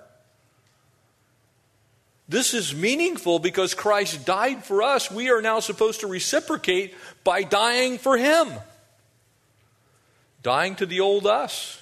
this 2.31 2.53
is 2.53 2.73
meaningful 2.73 3.39
because 3.39 3.73
Christ 3.73 4.25
died 4.25 4.63
for 4.63 4.81
us. 4.81 5.11
We 5.11 5.29
are 5.29 5.41
now 5.41 5.59
supposed 5.59 5.99
to 5.99 6.07
reciprocate 6.07 6.95
by 7.25 7.43
dying 7.43 7.97
for 7.97 8.17
Him. 8.17 8.49
Dying 10.41 10.75
to 10.75 10.85
the 10.85 11.01
old 11.01 11.27
us, 11.27 11.81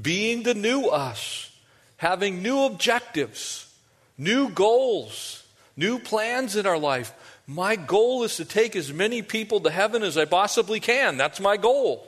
being 0.00 0.44
the 0.44 0.54
new 0.54 0.86
us, 0.86 1.50
having 1.96 2.42
new 2.42 2.60
objectives, 2.60 3.74
new 4.16 4.50
goals, 4.50 5.44
new 5.76 5.98
plans 5.98 6.54
in 6.54 6.64
our 6.64 6.78
life. 6.78 7.12
My 7.48 7.74
goal 7.74 8.22
is 8.22 8.36
to 8.36 8.44
take 8.44 8.76
as 8.76 8.92
many 8.92 9.20
people 9.20 9.58
to 9.60 9.70
heaven 9.70 10.04
as 10.04 10.16
I 10.16 10.26
possibly 10.26 10.78
can. 10.78 11.16
That's 11.16 11.40
my 11.40 11.56
goal. 11.56 12.06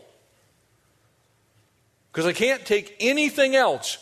Because 2.13 2.25
I 2.25 2.33
can't 2.33 2.65
take 2.65 2.95
anything 3.01 3.57
else 3.57 3.99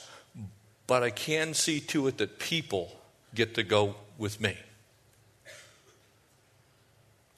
but 0.87 1.03
I 1.03 1.11
can 1.11 1.55
see 1.55 1.81
to 1.81 2.07
it 2.07 2.19
that 2.19 2.39
people 2.39 2.93
get 3.37 3.55
to 3.55 3.63
go 3.63 3.95
with 4.19 4.41
me. 4.41 4.57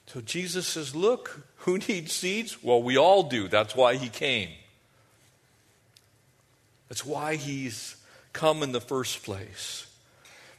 So 0.06 0.22
Jesus 0.22 0.66
says, 0.66 0.94
Look, 0.94 1.46
who 1.58 1.78
needs 1.78 2.12
seeds? 2.12 2.62
Well, 2.62 2.82
we 2.82 2.96
all 2.96 3.24
do. 3.24 3.48
That's 3.48 3.76
why 3.76 3.96
he 3.96 4.08
came. 4.08 4.48
That's 6.88 7.04
why 7.04 7.37
he's 7.37 7.96
come 8.32 8.62
in 8.62 8.72
the 8.72 8.80
first 8.80 9.22
place. 9.22 9.87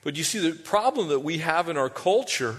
But 0.04 0.16
you 0.16 0.24
see, 0.24 0.40
the 0.40 0.56
problem 0.56 1.10
that 1.10 1.22
we 1.22 1.40
have 1.40 1.68
in 1.68 1.78
our 1.78 1.90
culture 1.90 2.58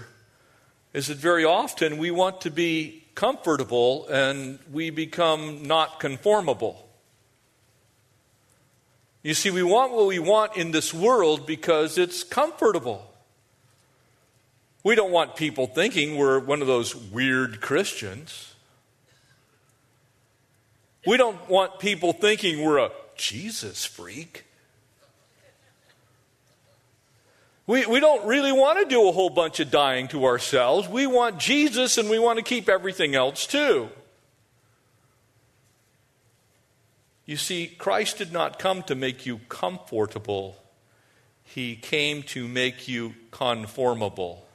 is 0.93 1.07
that 1.07 1.17
very 1.17 1.45
often 1.45 1.97
we 1.97 2.11
want 2.11 2.41
to 2.41 2.51
be 2.51 3.03
comfortable 3.15 4.07
and 4.07 4.59
we 4.71 4.89
become 4.89 5.63
not 5.63 5.99
conformable. 5.99 6.87
You 9.23 9.35
see, 9.35 9.51
we 9.51 9.61
want 9.61 9.91
what 9.91 10.07
we 10.07 10.19
want 10.19 10.57
in 10.57 10.71
this 10.71 10.93
world 10.93 11.45
because 11.45 11.97
it's 11.97 12.23
comfortable. 12.23 13.07
We 14.83 14.95
don't 14.95 15.11
want 15.11 15.35
people 15.35 15.67
thinking 15.67 16.17
we're 16.17 16.39
one 16.39 16.61
of 16.61 16.67
those 16.67 16.95
weird 16.95 17.61
Christians. 17.61 18.55
We 21.05 21.17
don't 21.17 21.49
want 21.49 21.79
people 21.79 22.13
thinking 22.13 22.63
we're 22.63 22.79
a 22.79 22.91
Jesus 23.15 23.85
freak. 23.85 24.45
We, 27.67 27.85
we 27.85 27.99
don't 27.99 28.25
really 28.25 28.51
want 28.51 28.79
to 28.79 28.85
do 28.85 29.07
a 29.07 29.11
whole 29.11 29.29
bunch 29.29 29.59
of 29.59 29.69
dying 29.69 30.07
to 30.09 30.25
ourselves. 30.25 30.89
We 30.89 31.05
want 31.05 31.37
Jesus 31.37 31.99
and 31.99 32.09
we 32.09 32.17
want 32.17 32.37
to 32.37 32.43
keep 32.43 32.67
everything 32.67 33.13
else 33.13 33.45
too. 33.45 33.89
You 37.31 37.37
see, 37.37 37.67
Christ 37.67 38.17
did 38.17 38.33
not 38.33 38.59
come 38.59 38.83
to 38.83 38.93
make 38.93 39.25
you 39.25 39.39
comfortable, 39.47 40.57
He 41.45 41.77
came 41.77 42.23
to 42.23 42.45
make 42.45 42.89
you 42.89 43.15
conformable. 43.31 44.45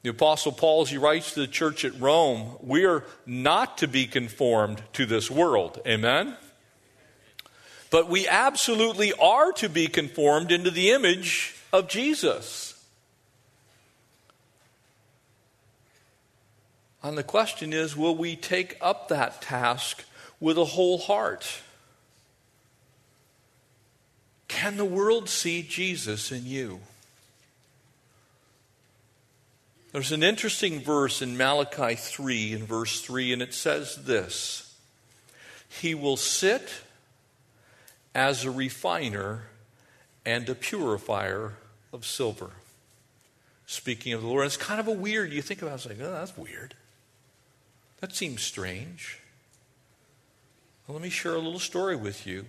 The 0.00 0.08
Apostle 0.08 0.52
Paul, 0.52 0.80
as 0.80 0.88
he 0.88 0.96
writes 0.96 1.34
to 1.34 1.40
the 1.40 1.46
church 1.46 1.84
at 1.84 2.00
Rome, 2.00 2.56
we 2.62 2.86
are 2.86 3.04
not 3.26 3.76
to 3.78 3.86
be 3.86 4.06
conformed 4.06 4.80
to 4.94 5.04
this 5.04 5.30
world. 5.30 5.78
Amen? 5.86 6.34
But 7.90 8.08
we 8.08 8.26
absolutely 8.26 9.12
are 9.12 9.52
to 9.52 9.68
be 9.68 9.88
conformed 9.88 10.50
into 10.50 10.70
the 10.70 10.92
image 10.92 11.54
of 11.70 11.86
Jesus. 11.86 12.67
And 17.02 17.16
the 17.16 17.22
question 17.22 17.72
is 17.72 17.96
will 17.96 18.16
we 18.16 18.36
take 18.36 18.76
up 18.80 19.08
that 19.08 19.40
task 19.40 20.04
with 20.40 20.58
a 20.58 20.64
whole 20.64 20.98
heart? 20.98 21.60
Can 24.48 24.76
the 24.76 24.84
world 24.84 25.28
see 25.28 25.62
Jesus 25.62 26.32
in 26.32 26.46
you? 26.46 26.80
There's 29.92 30.12
an 30.12 30.22
interesting 30.22 30.80
verse 30.80 31.22
in 31.22 31.36
Malachi 31.36 31.94
3, 31.94 32.52
in 32.52 32.66
verse 32.66 33.00
3, 33.00 33.32
and 33.32 33.42
it 33.42 33.54
says 33.54 33.96
this 34.04 34.74
He 35.68 35.94
will 35.94 36.16
sit 36.16 36.68
as 38.14 38.44
a 38.44 38.50
refiner 38.50 39.44
and 40.26 40.48
a 40.48 40.54
purifier 40.54 41.54
of 41.92 42.04
silver. 42.04 42.50
Speaking 43.66 44.12
of 44.12 44.22
the 44.22 44.28
Lord, 44.28 44.46
it's 44.46 44.56
kind 44.56 44.80
of 44.80 44.88
a 44.88 44.92
weird, 44.92 45.32
you 45.32 45.42
think 45.42 45.62
about 45.62 45.72
it, 45.72 45.74
it's 45.74 45.86
like, 45.86 45.98
oh, 46.00 46.12
that's 46.12 46.36
weird. 46.36 46.74
That 48.00 48.14
seems 48.14 48.42
strange. 48.42 49.18
Well, 50.86 50.94
let 50.94 51.02
me 51.02 51.10
share 51.10 51.34
a 51.34 51.38
little 51.38 51.58
story 51.58 51.96
with 51.96 52.26
you 52.26 52.46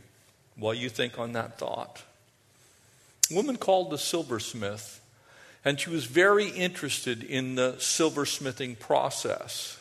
while 0.55 0.73
you 0.73 0.89
think 0.89 1.17
on 1.17 1.33
that 1.33 1.57
thought. 1.57 2.03
A 3.31 3.35
woman 3.35 3.57
called 3.57 3.89
the 3.89 3.97
silversmith, 3.97 5.01
and 5.65 5.79
she 5.79 5.89
was 5.89 6.05
very 6.05 6.49
interested 6.49 7.23
in 7.23 7.55
the 7.55 7.73
silversmithing 7.73 8.79
process. 8.79 9.77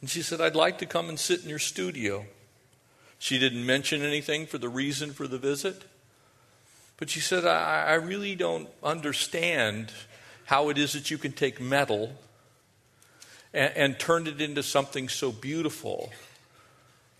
And 0.00 0.08
she 0.08 0.22
said, 0.22 0.40
I'd 0.40 0.56
like 0.56 0.78
to 0.78 0.86
come 0.86 1.08
and 1.08 1.18
sit 1.18 1.42
in 1.42 1.48
your 1.48 1.58
studio. 1.58 2.24
She 3.18 3.38
didn't 3.38 3.64
mention 3.66 4.02
anything 4.02 4.46
for 4.46 4.58
the 4.58 4.68
reason 4.68 5.12
for 5.12 5.28
the 5.28 5.38
visit, 5.38 5.84
but 6.96 7.10
she 7.10 7.20
said, 7.20 7.44
I, 7.44 7.84
I 7.88 7.94
really 7.94 8.34
don't 8.34 8.68
understand 8.82 9.92
how 10.46 10.70
it 10.70 10.78
is 10.78 10.94
that 10.94 11.10
you 11.10 11.18
can 11.18 11.32
take 11.32 11.60
metal 11.60 12.14
and, 13.52 13.72
and 13.76 13.98
turned 13.98 14.28
it 14.28 14.40
into 14.40 14.62
something 14.62 15.08
so 15.08 15.32
beautiful 15.32 16.10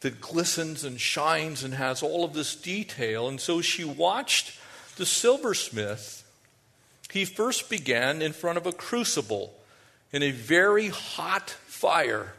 that 0.00 0.20
glistens 0.20 0.84
and 0.84 1.00
shines 1.00 1.62
and 1.62 1.74
has 1.74 2.02
all 2.02 2.24
of 2.24 2.32
this 2.32 2.54
detail. 2.56 3.28
And 3.28 3.40
so 3.40 3.60
she 3.60 3.84
watched 3.84 4.58
the 4.96 5.06
silversmith. 5.06 6.24
He 7.10 7.24
first 7.24 7.68
began 7.68 8.22
in 8.22 8.32
front 8.32 8.58
of 8.58 8.66
a 8.66 8.72
crucible 8.72 9.54
in 10.12 10.22
a 10.22 10.30
very 10.30 10.88
hot 10.88 11.50
fire. 11.50 12.34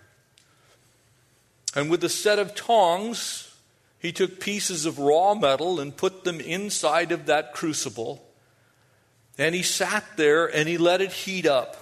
And 1.76 1.90
with 1.90 2.04
a 2.04 2.10
set 2.10 2.40
of 2.40 2.56
tongs, 2.56 3.56
he 4.00 4.12
took 4.12 4.40
pieces 4.40 4.86
of 4.86 5.00
raw 5.00 5.36
metal 5.36 5.80
and 5.80 5.96
put 5.96 6.24
them 6.24 6.40
inside 6.42 7.12
of 7.12 7.28
that 7.28 7.54
crucible. 7.54 8.28
And 9.38 9.56
he 9.56 9.64
sat 9.64 10.04
there 10.18 10.48
and 10.48 10.68
he 10.68 10.78
let 10.78 11.02
it 11.02 11.12
heat 11.12 11.46
up. 11.46 11.81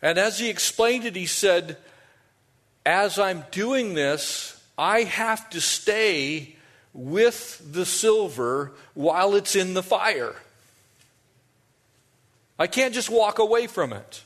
And 0.00 0.18
as 0.18 0.38
he 0.38 0.48
explained 0.48 1.04
it, 1.04 1.16
he 1.16 1.26
said, 1.26 1.76
As 2.86 3.18
I'm 3.18 3.44
doing 3.50 3.94
this, 3.94 4.62
I 4.76 5.02
have 5.02 5.50
to 5.50 5.60
stay 5.60 6.56
with 6.92 7.60
the 7.72 7.84
silver 7.84 8.72
while 8.94 9.34
it's 9.34 9.56
in 9.56 9.74
the 9.74 9.82
fire. 9.82 10.34
I 12.58 12.66
can't 12.66 12.94
just 12.94 13.10
walk 13.10 13.38
away 13.38 13.66
from 13.66 13.92
it. 13.92 14.22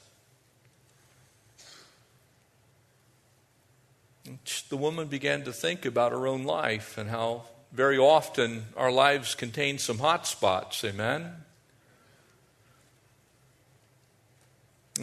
The 4.69 4.77
woman 4.77 5.09
began 5.09 5.43
to 5.45 5.53
think 5.53 5.85
about 5.85 6.13
her 6.13 6.27
own 6.27 6.45
life 6.45 6.97
and 6.97 7.11
how 7.11 7.45
very 7.73 7.99
often 7.99 8.65
our 8.77 8.91
lives 8.91 9.35
contain 9.35 9.79
some 9.79 9.99
hot 9.99 10.27
spots. 10.27 10.83
Amen? 10.85 11.33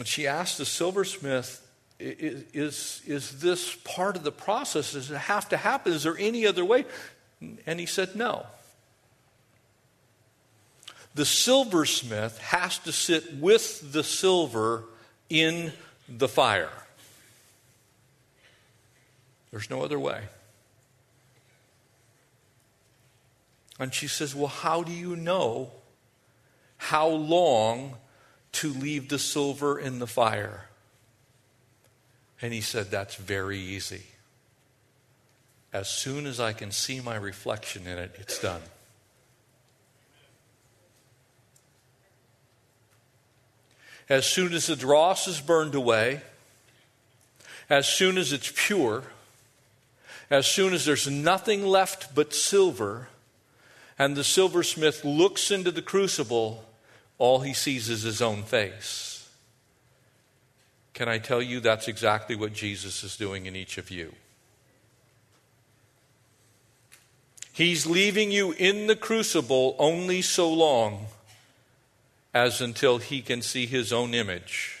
And 0.00 0.08
she 0.08 0.26
asked 0.26 0.56
the 0.56 0.64
silversmith, 0.64 1.60
is, 1.98 3.02
is 3.06 3.38
this 3.42 3.74
part 3.84 4.16
of 4.16 4.22
the 4.22 4.32
process? 4.32 4.94
Does 4.94 5.10
it 5.10 5.18
have 5.18 5.50
to 5.50 5.58
happen? 5.58 5.92
Is 5.92 6.04
there 6.04 6.16
any 6.18 6.46
other 6.46 6.64
way? 6.64 6.86
And 7.66 7.78
he 7.78 7.84
said, 7.84 8.16
No. 8.16 8.46
The 11.14 11.26
silversmith 11.26 12.38
has 12.38 12.78
to 12.78 12.92
sit 12.92 13.34
with 13.34 13.92
the 13.92 14.02
silver 14.02 14.84
in 15.28 15.70
the 16.08 16.28
fire. 16.28 16.72
There's 19.50 19.68
no 19.68 19.82
other 19.82 19.98
way. 19.98 20.22
And 23.78 23.92
she 23.92 24.08
says, 24.08 24.34
Well, 24.34 24.46
how 24.46 24.82
do 24.82 24.92
you 24.92 25.14
know 25.14 25.72
how 26.78 27.06
long 27.06 27.96
to 28.52 28.72
leave 28.72 29.08
the 29.08 29.18
silver 29.18 29.78
in 29.78 29.98
the 29.98 30.06
fire? 30.06 30.66
And 32.42 32.52
he 32.52 32.60
said, 32.60 32.90
That's 32.90 33.14
very 33.14 33.58
easy. 33.58 34.02
As 35.72 35.88
soon 35.88 36.26
as 36.26 36.40
I 36.40 36.52
can 36.52 36.72
see 36.72 37.00
my 37.00 37.16
reflection 37.16 37.86
in 37.86 37.98
it, 37.98 38.16
it's 38.18 38.40
done. 38.40 38.62
As 44.08 44.26
soon 44.26 44.52
as 44.52 44.66
the 44.66 44.74
dross 44.74 45.28
is 45.28 45.40
burned 45.40 45.76
away, 45.76 46.22
as 47.68 47.88
soon 47.88 48.18
as 48.18 48.32
it's 48.32 48.52
pure, 48.56 49.04
as 50.28 50.48
soon 50.48 50.74
as 50.74 50.84
there's 50.84 51.08
nothing 51.08 51.64
left 51.64 52.12
but 52.12 52.34
silver, 52.34 53.08
and 53.96 54.16
the 54.16 54.24
silversmith 54.24 55.04
looks 55.04 55.52
into 55.52 55.70
the 55.70 55.82
crucible, 55.82 56.64
all 57.20 57.40
he 57.40 57.52
sees 57.52 57.90
is 57.90 58.02
his 58.02 58.22
own 58.22 58.42
face. 58.42 59.28
Can 60.94 61.06
I 61.06 61.18
tell 61.18 61.42
you 61.42 61.60
that's 61.60 61.86
exactly 61.86 62.34
what 62.34 62.54
Jesus 62.54 63.04
is 63.04 63.16
doing 63.16 63.44
in 63.44 63.54
each 63.54 63.76
of 63.76 63.90
you? 63.90 64.14
He's 67.52 67.86
leaving 67.86 68.32
you 68.32 68.52
in 68.52 68.86
the 68.86 68.96
crucible 68.96 69.76
only 69.78 70.22
so 70.22 70.50
long 70.50 71.08
as 72.32 72.62
until 72.62 72.96
he 72.96 73.20
can 73.20 73.42
see 73.42 73.66
his 73.66 73.92
own 73.92 74.14
image 74.14 74.78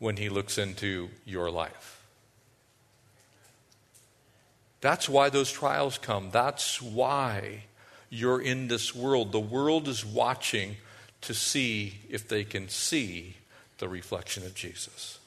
when 0.00 0.16
he 0.16 0.28
looks 0.28 0.58
into 0.58 1.08
your 1.24 1.52
life. 1.52 2.02
That's 4.80 5.08
why 5.08 5.28
those 5.28 5.52
trials 5.52 5.98
come. 5.98 6.30
That's 6.32 6.82
why 6.82 7.62
you're 8.10 8.40
in 8.40 8.66
this 8.66 8.92
world. 8.92 9.30
The 9.30 9.38
world 9.38 9.86
is 9.86 10.04
watching 10.04 10.78
to 11.24 11.34
see 11.34 11.98
if 12.08 12.28
they 12.28 12.44
can 12.44 12.68
see 12.68 13.36
the 13.78 13.88
reflection 13.88 14.44
of 14.44 14.54
Jesus. 14.54 15.18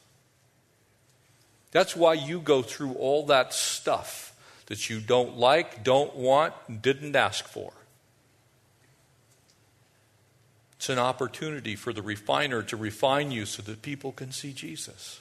That's 1.72 1.96
why 1.96 2.14
you 2.14 2.40
go 2.40 2.62
through 2.62 2.94
all 2.94 3.26
that 3.28 3.54
stuff 3.54 4.34
that 4.68 4.90
you 4.90 5.00
don't 5.00 5.38
like, 5.38 5.84
don't 5.84 6.16
want, 6.16 6.54
didn't 6.82 7.16
ask 7.16 7.46
for. 7.46 7.72
It's 10.78 10.90
an 10.90 11.00
opportunity 11.00 11.76
for 11.76 11.92
the 11.92 12.02
refiner 12.02 12.62
to 12.64 12.78
refine 12.78 13.32
you 13.32 13.46
so 13.46 13.62
that 13.64 13.82
people 13.82 14.12
can 14.12 14.32
see 14.32 14.54
Jesus. 14.54 15.20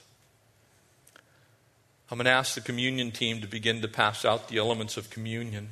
I'm 2.11 2.19
going 2.19 2.27
to 2.27 2.31
ask 2.31 2.55
the 2.55 2.61
communion 2.61 3.11
team 3.11 3.41
to 3.41 3.49
begin 3.49 3.83
to 3.83 3.89
pass 3.89 4.25
out 4.25 4.49
the 4.49 4.59
elements 4.59 4.97
of 4.97 5.11
communion. 5.11 5.71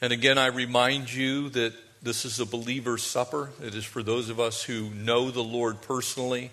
And 0.00 0.12
again, 0.12 0.38
I 0.38 0.46
remind 0.46 1.12
you 1.12 1.48
that 1.50 1.74
this 2.04 2.26
is 2.26 2.38
a 2.38 2.44
believer's 2.44 3.02
supper. 3.02 3.48
It 3.62 3.74
is 3.74 3.84
for 3.84 4.02
those 4.02 4.28
of 4.28 4.38
us 4.38 4.62
who 4.62 4.90
know 4.90 5.30
the 5.30 5.42
Lord 5.42 5.80
personally. 5.80 6.50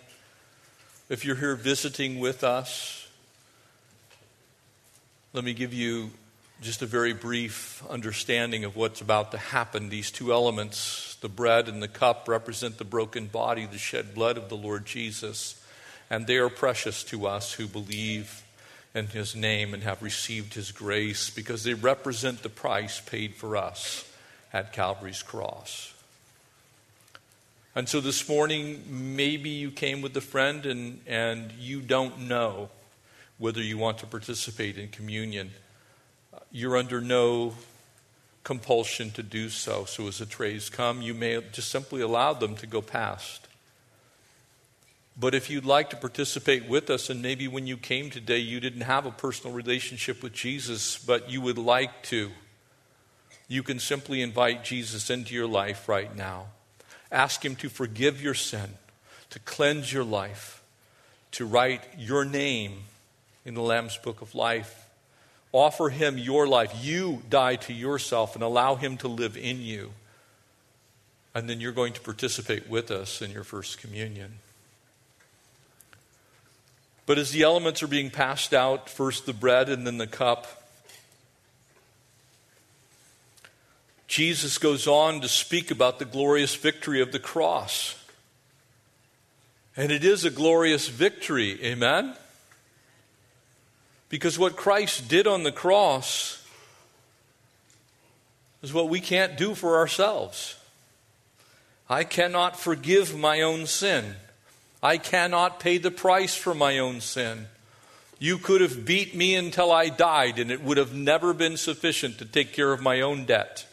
If 1.10 1.26
you're 1.26 1.36
here 1.36 1.58
visiting 1.58 2.22
with 2.22 2.46
us, 2.46 3.06
let 5.34 5.44
me 5.44 5.54
give 5.54 5.74
you 5.74 6.12
just 6.62 6.82
a 6.82 6.86
very 6.86 7.12
brief 7.12 7.84
understanding 7.90 8.64
of 8.64 8.78
what's 8.78 9.02
about 9.02 9.32
to 9.32 9.38
happen. 9.38 9.90
These 9.90 10.10
two 10.10 10.32
elements, 10.32 11.18
the 11.20 11.28
bread 11.28 11.68
and 11.68 11.84
the 11.84 11.90
cup, 11.90 12.30
represent 12.30 12.78
the 12.78 12.86
broken 12.86 13.26
body, 13.26 13.66
the 13.66 13.78
shed 13.78 14.16
blood 14.16 14.38
of 14.38 14.48
the 14.48 14.56
Lord 14.56 14.86
Jesus. 14.86 15.62
And 16.10 16.28
they 16.28 16.38
are 16.38 16.50
precious 16.50 17.04
to 17.06 17.28
us 17.28 17.52
who 17.52 17.68
believe 17.68 18.44
in 18.96 19.08
his 19.08 19.36
name 19.36 19.74
and 19.74 19.84
have 19.84 20.02
received 20.02 20.54
his 20.54 20.72
grace 20.72 21.30
because 21.30 21.66
they 21.66 21.74
represent 21.74 22.42
the 22.42 22.50
price 22.50 23.02
paid 23.02 23.36
for 23.36 23.58
us 23.58 24.08
at 24.54 24.74
Calvary's 24.74 25.24
cross. 25.24 25.94
And 27.74 27.88
so 27.88 28.02
this 28.02 28.28
morning, 28.28 28.84
maybe 28.90 29.50
you 29.50 29.72
came 29.72 30.02
with 30.02 30.16
a 30.18 30.22
friend 30.22 30.66
and, 30.66 31.00
and 31.08 31.52
you 31.54 31.80
don't 31.80 32.28
know 32.28 32.70
whether 33.38 33.62
you 33.62 33.78
want 33.78 33.98
to 34.00 34.06
participate 34.06 34.78
in 34.78 34.90
communion. 34.90 35.52
You're 36.52 36.76
under 36.76 37.00
no 37.00 37.54
compulsion 38.44 39.12
to 39.12 39.24
do 39.24 39.50
so. 39.50 39.86
So 39.86 40.08
as 40.08 40.18
the 40.18 40.26
trays 40.26 40.70
come, 40.70 41.02
you 41.02 41.14
may 41.14 41.42
just 41.52 41.70
simply 41.70 42.02
allow 42.02 42.34
them 42.34 42.56
to 42.58 42.68
go 42.68 42.82
past. 42.82 43.48
But 45.18 45.36
if 45.36 45.50
you'd 45.50 45.66
like 45.66 45.90
to 45.92 45.96
participate 45.96 46.68
with 46.68 46.90
us, 46.90 47.10
and 47.10 47.22
maybe 47.22 47.48
when 47.48 47.68
you 47.68 47.78
came 47.78 48.10
today 48.10 48.40
you 48.40 48.60
didn't 48.60 48.82
have 48.82 49.06
a 49.06 49.12
personal 49.12 49.56
relationship 49.56 50.24
with 50.24 50.34
Jesus, 50.34 50.98
but 50.98 51.30
you 51.30 51.42
would 51.42 51.58
like 51.58 52.04
to, 52.04 52.32
you 53.52 53.64
can 53.64 53.80
simply 53.80 54.22
invite 54.22 54.64
Jesus 54.64 55.10
into 55.10 55.36
your 55.36 55.46
life 55.46 55.90
right 55.90 56.16
now. 56.16 56.46
Ask 57.12 57.44
Him 57.44 57.58
to 57.58 57.68
forgive 57.68 58.22
your 58.22 58.34
sin, 58.34 58.76
to 59.30 59.40
cleanse 59.40 59.92
your 59.92 60.06
life, 60.06 60.64
to 61.32 61.46
write 61.46 61.84
your 61.98 62.24
name 62.24 62.84
in 63.44 63.54
the 63.54 63.62
Lamb's 63.62 63.98
Book 63.98 64.22
of 64.22 64.34
Life. 64.36 64.86
Offer 65.52 65.90
Him 65.90 66.18
your 66.18 66.48
life. 66.48 66.74
You 66.82 67.24
die 67.30 67.58
to 67.58 67.74
yourself 67.74 68.36
and 68.36 68.44
allow 68.44 68.76
Him 68.76 68.96
to 69.00 69.10
live 69.10 69.36
in 69.36 69.62
you. 69.62 69.92
And 71.36 71.50
then 71.50 71.60
you're 71.60 71.74
going 71.74 71.92
to 71.92 72.02
participate 72.02 72.70
with 72.70 72.90
us 72.90 73.22
in 73.22 73.32
your 73.32 73.44
first 73.44 73.80
communion. 73.80 74.36
But 77.06 77.18
as 77.18 77.32
the 77.32 77.44
elements 77.44 77.84
are 77.84 77.88
being 77.88 78.12
passed 78.12 78.54
out, 78.54 78.90
first 78.90 79.26
the 79.26 79.34
bread 79.34 79.68
and 79.68 79.86
then 79.86 79.98
the 79.98 80.08
cup, 80.08 80.61
Jesus 84.12 84.58
goes 84.58 84.88
on 84.88 85.22
to 85.22 85.30
speak 85.30 85.72
about 85.72 85.98
the 85.98 86.04
glorious 86.04 86.54
victory 86.54 87.00
of 87.00 87.14
the 87.14 87.18
cross. 87.18 87.96
And 89.78 89.90
it 89.90 90.04
is 90.04 90.26
a 90.26 90.30
glorious 90.30 90.90
victory, 90.90 91.64
amen? 91.64 92.18
Because 94.10 94.38
what 94.38 94.58
Christ 94.58 95.08
did 95.08 95.28
on 95.28 95.44
the 95.44 95.52
cross 95.54 96.46
is 98.62 98.74
what 98.74 98.90
we 98.90 99.00
can't 99.00 99.38
do 99.38 99.56
for 99.56 99.78
ourselves. 99.78 100.58
I 101.90 102.04
cannot 102.04 102.60
forgive 102.60 103.18
my 103.18 103.40
own 103.40 103.66
sin. 103.66 104.16
I 104.84 104.98
cannot 104.98 105.62
pay 105.62 105.78
the 105.78 105.90
price 105.90 106.36
for 106.36 106.54
my 106.54 106.80
own 106.80 107.00
sin. 107.00 107.46
You 108.20 108.38
could 108.40 108.60
have 108.60 108.84
beat 108.84 109.16
me 109.16 109.36
until 109.36 109.72
I 109.72 109.88
died, 109.88 110.38
and 110.38 110.52
it 110.52 110.62
would 110.62 110.76
have 110.76 110.94
never 110.94 111.34
been 111.34 111.56
sufficient 111.56 112.18
to 112.18 112.26
take 112.26 112.52
care 112.52 112.74
of 112.74 112.82
my 112.82 113.00
own 113.00 113.24
debt. 113.24 113.68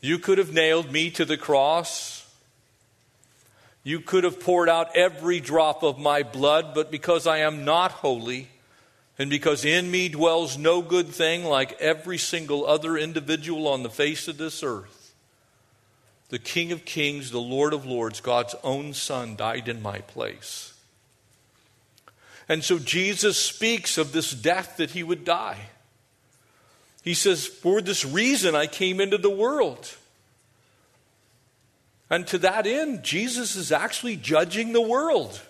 You 0.00 0.18
could 0.18 0.38
have 0.38 0.52
nailed 0.52 0.90
me 0.90 1.10
to 1.10 1.24
the 1.24 1.36
cross. 1.36 2.26
You 3.82 4.00
could 4.00 4.24
have 4.24 4.40
poured 4.40 4.68
out 4.68 4.94
every 4.96 5.40
drop 5.40 5.82
of 5.82 5.98
my 5.98 6.22
blood, 6.22 6.74
but 6.74 6.90
because 6.90 7.26
I 7.26 7.38
am 7.38 7.64
not 7.64 7.92
holy, 7.92 8.48
and 9.18 9.28
because 9.28 9.64
in 9.64 9.90
me 9.90 10.08
dwells 10.08 10.56
no 10.56 10.80
good 10.80 11.08
thing 11.08 11.44
like 11.44 11.80
every 11.80 12.18
single 12.18 12.66
other 12.66 12.96
individual 12.96 13.68
on 13.68 13.82
the 13.82 13.90
face 13.90 14.28
of 14.28 14.38
this 14.38 14.62
earth, 14.62 15.12
the 16.30 16.38
King 16.38 16.72
of 16.72 16.84
Kings, 16.84 17.30
the 17.30 17.40
Lord 17.40 17.72
of 17.72 17.84
Lords, 17.84 18.20
God's 18.20 18.54
own 18.62 18.94
Son, 18.94 19.36
died 19.36 19.68
in 19.68 19.82
my 19.82 19.98
place. 19.98 20.72
And 22.48 22.64
so 22.64 22.78
Jesus 22.78 23.38
speaks 23.38 23.98
of 23.98 24.12
this 24.12 24.30
death 24.32 24.76
that 24.76 24.90
he 24.90 25.02
would 25.02 25.24
die. 25.24 25.68
He 27.02 27.14
says, 27.14 27.46
For 27.46 27.80
this 27.80 28.04
reason 28.04 28.54
I 28.54 28.66
came 28.66 29.00
into 29.00 29.18
the 29.18 29.30
world. 29.30 29.96
And 32.10 32.26
to 32.28 32.38
that 32.38 32.66
end, 32.66 33.04
Jesus 33.04 33.54
is 33.54 33.70
actually 33.70 34.16
judging 34.16 34.72
the 34.72 34.80
world. 34.80 35.40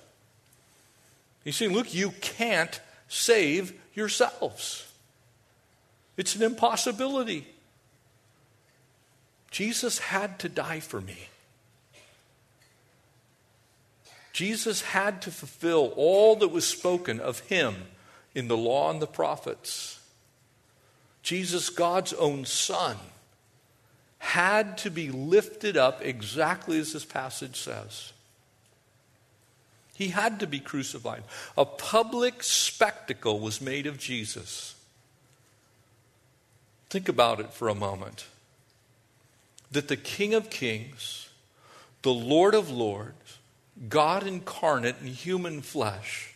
He's 1.44 1.56
saying, 1.56 1.72
Look, 1.72 1.94
you 1.94 2.12
can't 2.20 2.80
save 3.08 3.72
yourselves, 3.94 4.86
it's 6.16 6.36
an 6.36 6.42
impossibility. 6.42 7.46
Jesus 9.50 9.98
had 9.98 10.38
to 10.38 10.48
die 10.48 10.78
for 10.78 11.00
me. 11.00 11.28
Jesus 14.32 14.80
had 14.80 15.20
to 15.22 15.30
fulfill 15.32 15.92
all 15.96 16.36
that 16.36 16.48
was 16.48 16.64
spoken 16.64 17.18
of 17.18 17.40
him 17.40 17.74
in 18.32 18.46
the 18.46 18.56
law 18.56 18.90
and 18.90 19.02
the 19.02 19.08
prophets. 19.08 19.99
Jesus, 21.22 21.68
God's 21.68 22.12
own 22.14 22.44
Son, 22.44 22.96
had 24.18 24.78
to 24.78 24.90
be 24.90 25.10
lifted 25.10 25.76
up 25.76 26.04
exactly 26.04 26.78
as 26.78 26.92
this 26.92 27.04
passage 27.04 27.56
says. 27.56 28.12
He 29.94 30.08
had 30.08 30.40
to 30.40 30.46
be 30.46 30.60
crucified. 30.60 31.24
A 31.58 31.64
public 31.64 32.42
spectacle 32.42 33.38
was 33.38 33.60
made 33.60 33.86
of 33.86 33.98
Jesus. 33.98 34.74
Think 36.88 37.08
about 37.08 37.38
it 37.38 37.52
for 37.52 37.68
a 37.68 37.74
moment 37.74 38.26
that 39.70 39.88
the 39.88 39.96
King 39.96 40.34
of 40.34 40.50
Kings, 40.50 41.28
the 42.02 42.12
Lord 42.12 42.54
of 42.54 42.70
Lords, 42.70 43.38
God 43.88 44.26
incarnate 44.26 44.96
in 45.00 45.06
human 45.06 45.62
flesh, 45.62 46.34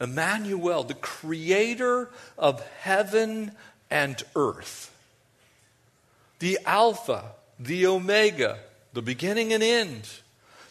Emmanuel, 0.00 0.84
the 0.84 0.94
creator 0.94 2.10
of 2.36 2.66
heaven 2.80 3.52
and 3.90 4.22
earth, 4.34 4.94
the 6.38 6.58
Alpha, 6.66 7.32
the 7.58 7.86
Omega, 7.86 8.58
the 8.92 9.02
beginning 9.02 9.52
and 9.52 9.62
end, 9.62 10.08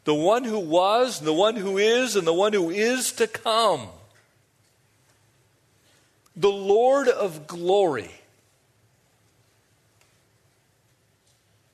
the 0.04 0.14
one 0.14 0.44
who 0.44 0.60
was, 0.60 1.20
and 1.20 1.28
the 1.28 1.34
one 1.34 1.56
who 1.56 1.78
is, 1.78 2.16
and 2.16 2.28
the 2.28 2.34
one 2.34 2.54
who 2.54 2.70
is 2.70 3.12
to 3.14 3.26
come, 3.26 3.88
the 6.36 6.52
Lord 6.52 7.08
of 7.08 7.48
glory. 7.48 8.12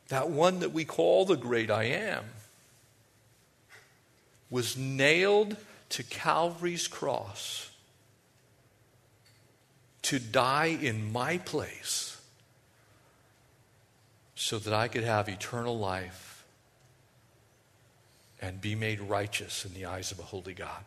That 0.07 0.29
one 0.29 0.59
that 0.59 0.71
we 0.71 0.85
call 0.85 1.25
the 1.25 1.37
great 1.37 1.71
I 1.71 1.85
am, 1.85 2.25
was 4.49 4.77
nailed 4.77 5.55
to 5.91 6.03
Calvary's 6.03 6.87
cross 6.87 7.69
to 10.03 10.19
die 10.19 10.77
in 10.81 11.11
my 11.11 11.37
place 11.37 12.17
so 14.35 14.57
that 14.57 14.73
I 14.73 14.87
could 14.87 15.03
have 15.03 15.29
eternal 15.29 15.77
life 15.77 16.43
and 18.41 18.59
be 18.59 18.73
made 18.73 18.99
righteous 18.99 19.65
in 19.65 19.73
the 19.73 19.85
eyes 19.85 20.11
of 20.11 20.19
a 20.19 20.23
holy 20.23 20.53
God. 20.53 20.83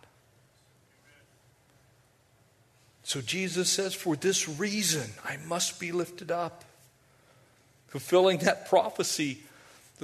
So 3.04 3.20
Jesus 3.20 3.70
says, 3.70 3.94
For 3.94 4.16
this 4.16 4.48
reason 4.48 5.12
I 5.24 5.36
must 5.36 5.78
be 5.78 5.92
lifted 5.92 6.30
up 6.30 6.64
fulfilling 7.86 8.38
that 8.38 8.68
prophecy 8.68 9.38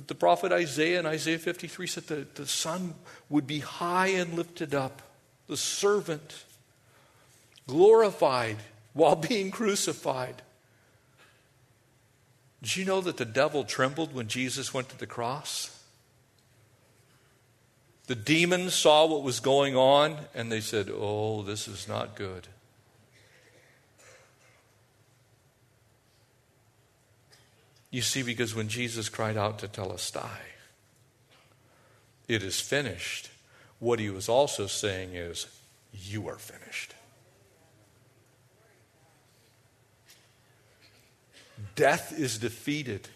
the 0.08 0.14
prophet 0.14 0.52
Isaiah 0.52 1.00
in 1.00 1.06
Isaiah 1.06 1.38
53 1.38 1.86
said 1.86 2.06
that 2.08 2.34
the 2.36 2.46
Son 2.46 2.94
would 3.28 3.46
be 3.46 3.60
high 3.60 4.08
and 4.08 4.34
lifted 4.34 4.74
up, 4.74 5.02
the 5.46 5.56
servant 5.56 6.44
glorified 7.66 8.56
while 8.92 9.16
being 9.16 9.50
crucified. 9.50 10.42
Did 12.62 12.76
you 12.76 12.84
know 12.84 13.00
that 13.00 13.16
the 13.16 13.24
devil 13.24 13.64
trembled 13.64 14.14
when 14.14 14.28
Jesus 14.28 14.74
went 14.74 14.88
to 14.90 14.98
the 14.98 15.06
cross? 15.06 15.76
The 18.06 18.14
demons 18.14 18.74
saw 18.74 19.06
what 19.06 19.22
was 19.22 19.40
going 19.40 19.76
on 19.76 20.18
and 20.34 20.50
they 20.50 20.60
said, 20.60 20.90
Oh, 20.92 21.42
this 21.42 21.68
is 21.68 21.86
not 21.88 22.16
good. 22.16 22.48
You 27.90 28.02
see, 28.02 28.22
because 28.22 28.54
when 28.54 28.68
Jesus 28.68 29.08
cried 29.08 29.36
out 29.36 29.58
tetelestai, 29.58 30.28
it 32.28 32.42
is 32.42 32.60
finished, 32.60 33.30
what 33.80 33.98
he 33.98 34.10
was 34.10 34.28
also 34.28 34.66
saying 34.68 35.14
is, 35.14 35.46
You 35.92 36.28
are 36.28 36.36
finished. 36.36 36.94
Death 41.74 42.16
is 42.16 42.38
defeated, 42.38 43.08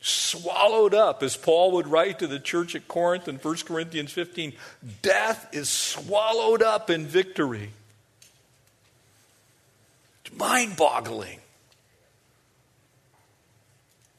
swallowed 0.00 0.94
up, 0.94 1.22
as 1.22 1.36
Paul 1.36 1.72
would 1.72 1.88
write 1.88 2.20
to 2.20 2.26
the 2.26 2.38
church 2.38 2.74
at 2.74 2.86
Corinth 2.86 3.26
in 3.26 3.36
1 3.36 3.56
Corinthians 3.66 4.12
15 4.12 4.52
death 5.02 5.48
is 5.52 5.68
swallowed 5.68 6.62
up 6.62 6.90
in 6.90 7.06
victory. 7.06 7.70
Mind 10.36 10.76
boggling 10.76 11.40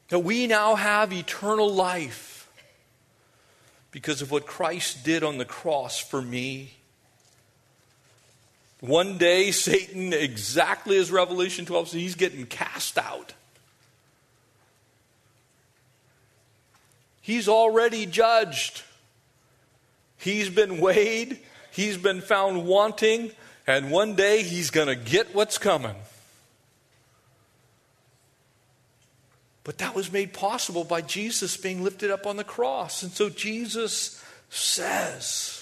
that 0.10 0.20
we 0.20 0.48
now 0.48 0.76
have 0.76 1.14
eternal 1.14 1.72
life 1.72 2.50
because 3.92 4.22
of 4.22 4.32
what 4.32 4.46
Christ 4.46 5.04
did 5.04 5.24
on 5.24 5.38
the 5.38 5.46
cross 5.46 6.00
for 6.00 6.22
me. 6.22 6.74
One 8.82 9.18
day, 9.18 9.52
Satan, 9.52 10.14
exactly 10.14 10.98
as 10.98 11.12
Revelation 11.12 11.66
12 11.66 11.90
says, 11.90 12.02
he's 12.02 12.16
getting 12.16 12.46
cast 12.46 12.98
out. 12.98 13.34
He's 17.22 17.48
already 17.48 18.06
judged. 18.06 18.84
He's 20.18 20.50
been 20.50 20.80
weighed. 20.80 21.40
He's 21.72 21.98
been 21.98 22.22
found 22.22 22.66
wanting. 22.66 23.32
And 23.68 23.92
one 23.92 24.16
day 24.16 24.42
he's 24.42 24.72
going 24.72 24.88
to 24.88 24.96
get 24.96 25.36
what's 25.36 25.58
coming. 25.58 25.96
But 29.64 29.80
that 29.80 29.96
was 29.96 30.12
made 30.12 30.34
possible 30.34 30.84
by 30.84 31.02
Jesus 31.02 31.58
being 31.58 31.84
lifted 31.84 32.12
up 32.12 32.26
on 32.26 32.38
the 32.38 32.44
cross. 32.44 33.04
And 33.04 33.12
so 33.12 33.30
Jesus 33.30 34.24
says, 34.50 35.60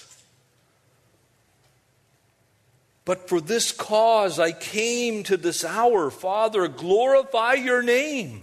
But 3.04 3.26
for 3.26 3.40
this 3.40 3.72
cause 3.72 4.38
I 4.38 4.52
came 4.52 5.22
to 5.24 5.38
this 5.38 5.64
hour. 5.64 6.10
Father, 6.10 6.68
glorify 6.68 7.54
your 7.54 7.82
name. 7.82 8.42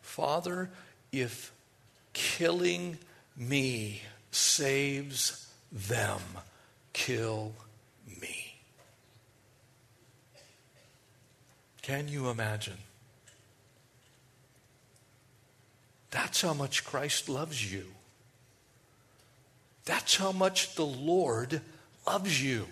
Father, 0.00 0.70
if 1.10 1.52
killing 2.12 2.98
me 3.36 4.02
saves 4.30 5.48
them, 5.72 6.20
kill 6.92 7.52
Can 11.82 12.08
you 12.08 12.28
imagine? 12.28 12.78
That's 16.10 16.42
how 16.42 16.52
much 16.52 16.84
Christ 16.84 17.28
loves 17.28 17.72
you. 17.72 17.86
That's 19.84 20.16
how 20.16 20.32
much 20.32 20.74
the 20.74 20.86
Lord 20.86 21.62
loves 22.06 22.42
you. 22.42 22.66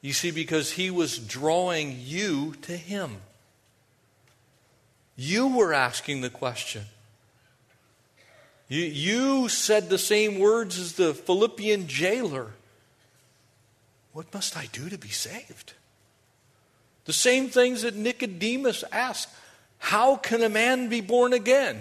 You 0.00 0.12
see, 0.12 0.30
because 0.30 0.72
He 0.72 0.90
was 0.90 1.18
drawing 1.18 1.96
you 2.00 2.54
to 2.62 2.76
Him. 2.76 3.16
You 5.16 5.48
were 5.48 5.72
asking 5.72 6.20
the 6.20 6.30
question. 6.30 6.84
You, 8.68 8.82
you 8.82 9.48
said 9.48 9.88
the 9.88 9.98
same 9.98 10.38
words 10.38 10.78
as 10.78 10.94
the 10.94 11.14
Philippian 11.14 11.86
jailer 11.86 12.52
What 14.12 14.32
must 14.34 14.56
I 14.56 14.66
do 14.72 14.88
to 14.88 14.98
be 14.98 15.08
saved? 15.08 15.72
The 17.06 17.12
same 17.12 17.48
things 17.48 17.82
that 17.82 17.94
Nicodemus 17.94 18.84
asked 18.92 19.28
How 19.78 20.16
can 20.16 20.42
a 20.42 20.48
man 20.48 20.88
be 20.88 21.00
born 21.00 21.32
again? 21.32 21.80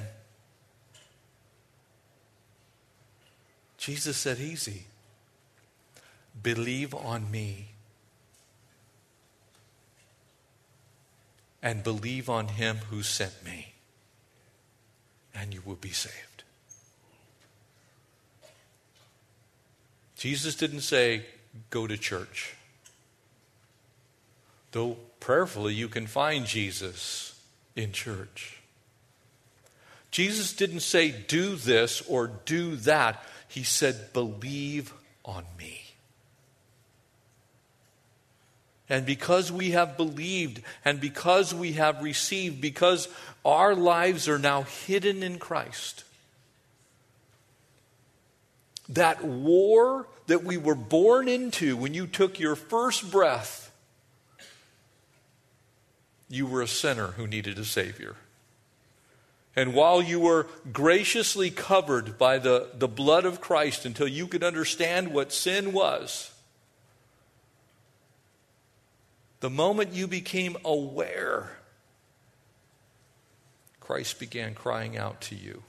Jesus 3.78 4.18
said, 4.18 4.40
Easy. 4.40 4.86
Believe 6.42 6.94
on 6.94 7.30
me 7.32 7.70
and 11.66 11.84
believe 11.84 12.30
on 12.30 12.48
him 12.48 12.78
who 12.92 13.02
sent 13.02 13.44
me, 13.44 13.74
and 15.34 15.52
you 15.52 15.64
will 15.66 15.76
be 15.76 15.90
saved. 15.90 16.44
Jesus 20.16 20.56
didn't 20.56 20.82
say, 20.82 21.26
Go 21.72 21.88
to 21.88 21.98
church. 21.98 22.54
Though 24.72 24.98
prayerfully 25.26 25.74
you 25.74 25.88
can 25.88 26.06
find 26.06 26.46
Jesus 26.46 27.34
in 27.76 27.92
church. 27.92 28.60
Jesus 30.12 30.54
didn't 30.54 30.82
say, 30.82 31.10
do 31.10 31.56
this 31.56 32.04
or 32.08 32.28
do 32.46 32.76
that. 32.76 33.24
He 33.48 33.64
said, 33.64 34.14
believe 34.14 34.94
on 35.26 35.44
me. 35.58 35.82
And 38.88 39.04
because 39.04 39.52
we 39.52 39.72
have 39.72 39.98
believed 39.98 40.62
and 40.86 41.02
because 41.02 41.56
we 41.56 41.72
have 41.72 42.04
received, 42.04 42.62
because 42.62 43.10
our 43.44 43.74
lives 43.74 44.30
are 44.30 44.38
now 44.38 44.62
hidden 44.62 45.24
in 45.24 45.40
Christ, 45.40 46.04
that 48.88 49.24
war 49.26 50.06
that 50.28 50.44
we 50.44 50.58
were 50.58 50.76
born 50.76 51.28
into 51.28 51.76
when 51.76 51.96
you 51.96 52.06
took 52.06 52.40
your 52.40 52.56
first 52.56 53.10
breath 53.10 53.65
you 56.30 56.46
were 56.46 56.62
a 56.62 56.68
sinner 56.68 57.08
who 57.08 57.28
needed 57.28 57.60
a 57.60 57.66
Savior. 57.66 58.16
And 59.56 59.74
while 59.74 60.02
you 60.02 60.20
were 60.20 60.48
graciously 60.72 61.50
covered 61.50 62.18
by 62.18 62.40
the, 62.40 62.70
the 62.74 62.88
blood 62.88 63.26
of 63.26 63.40
Christ 63.40 63.86
until 63.86 64.08
you 64.08 64.28
could 64.28 64.44
understand 64.44 65.14
what 65.14 65.32
sin 65.32 65.72
was, 65.72 66.32
the 69.40 69.50
moment 69.50 69.94
you 69.94 70.08
became 70.08 70.58
aware, 70.66 71.58
Christ 73.80 74.20
began 74.20 74.56
crying 74.56 74.98
out 74.98 75.22
to 75.22 75.36
you 75.36 75.64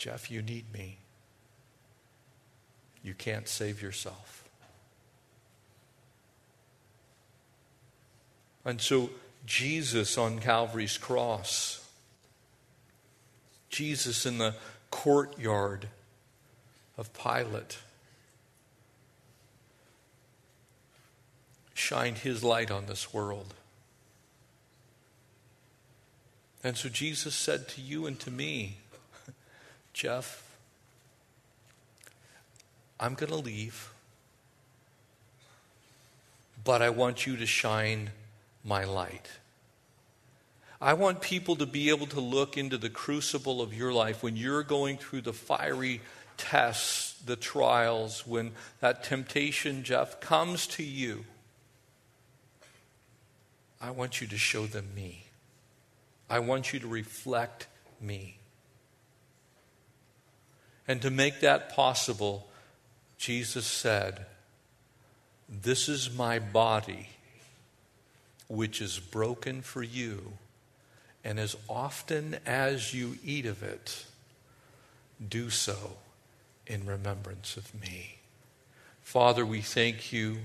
Jeff, 0.00 0.30
you 0.30 0.40
need 0.40 0.72
me. 0.72 0.96
You 3.02 3.12
can't 3.12 3.46
save 3.46 3.82
yourself. 3.82 4.39
And 8.64 8.80
so, 8.80 9.10
Jesus 9.46 10.18
on 10.18 10.38
Calvary's 10.38 10.98
cross, 10.98 11.88
Jesus 13.70 14.26
in 14.26 14.38
the 14.38 14.54
courtyard 14.90 15.88
of 16.98 17.12
Pilate, 17.14 17.78
shined 21.72 22.18
his 22.18 22.44
light 22.44 22.70
on 22.70 22.86
this 22.86 23.14
world. 23.14 23.54
And 26.62 26.76
so 26.76 26.90
Jesus 26.90 27.34
said 27.34 27.68
to 27.70 27.80
you 27.80 28.06
and 28.06 28.20
to 28.20 28.30
me, 28.30 28.76
Jeff, 29.94 30.46
I'm 32.98 33.14
going 33.14 33.30
to 33.30 33.36
leave, 33.36 33.90
but 36.62 36.82
I 36.82 36.90
want 36.90 37.26
you 37.26 37.36
to 37.38 37.46
shine 37.46 38.10
my 38.64 38.84
light. 38.84 39.28
I 40.80 40.94
want 40.94 41.20
people 41.20 41.56
to 41.56 41.66
be 41.66 41.90
able 41.90 42.06
to 42.08 42.20
look 42.20 42.56
into 42.56 42.78
the 42.78 42.88
crucible 42.88 43.60
of 43.60 43.74
your 43.74 43.92
life 43.92 44.22
when 44.22 44.36
you're 44.36 44.62
going 44.62 44.96
through 44.96 45.22
the 45.22 45.32
fiery 45.32 46.00
tests, 46.38 47.20
the 47.26 47.36
trials, 47.36 48.26
when 48.26 48.52
that 48.80 49.04
temptation, 49.04 49.82
Jeff, 49.82 50.20
comes 50.20 50.66
to 50.68 50.82
you. 50.82 51.24
I 53.80 53.90
want 53.90 54.20
you 54.20 54.26
to 54.28 54.38
show 54.38 54.66
them 54.66 54.86
me. 54.94 55.24
I 56.30 56.38
want 56.38 56.72
you 56.72 56.80
to 56.80 56.86
reflect 56.86 57.66
me. 58.00 58.38
And 60.88 61.02
to 61.02 61.10
make 61.10 61.40
that 61.40 61.74
possible, 61.74 62.48
Jesus 63.18 63.66
said, 63.66 64.26
This 65.48 65.88
is 65.88 66.10
my 66.10 66.38
body 66.38 67.08
which 68.50 68.82
is 68.82 68.98
broken 68.98 69.62
for 69.62 69.82
you. 69.82 70.32
And 71.24 71.38
as 71.38 71.56
often 71.68 72.36
as 72.44 72.92
you 72.92 73.16
eat 73.24 73.46
of 73.46 73.62
it, 73.62 74.04
do 75.26 75.50
so 75.50 75.92
in 76.66 76.84
remembrance 76.84 77.56
of 77.56 77.72
me. 77.80 78.16
Father, 79.02 79.46
we 79.46 79.60
thank 79.60 80.12
you 80.12 80.38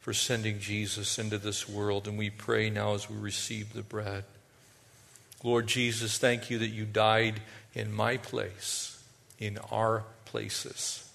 for 0.00 0.12
sending 0.12 0.58
Jesus 0.58 1.18
into 1.18 1.38
this 1.38 1.66
world. 1.66 2.06
And 2.06 2.18
we 2.18 2.28
pray 2.28 2.68
now 2.68 2.92
as 2.92 3.08
we 3.08 3.16
receive 3.16 3.72
the 3.72 3.82
bread. 3.82 4.24
Lord 5.42 5.66
Jesus, 5.66 6.18
thank 6.18 6.50
you 6.50 6.58
that 6.58 6.68
you 6.68 6.84
died 6.84 7.40
in 7.72 7.90
my 7.90 8.18
place, 8.18 9.02
in 9.38 9.58
our 9.72 10.04
places. 10.26 11.10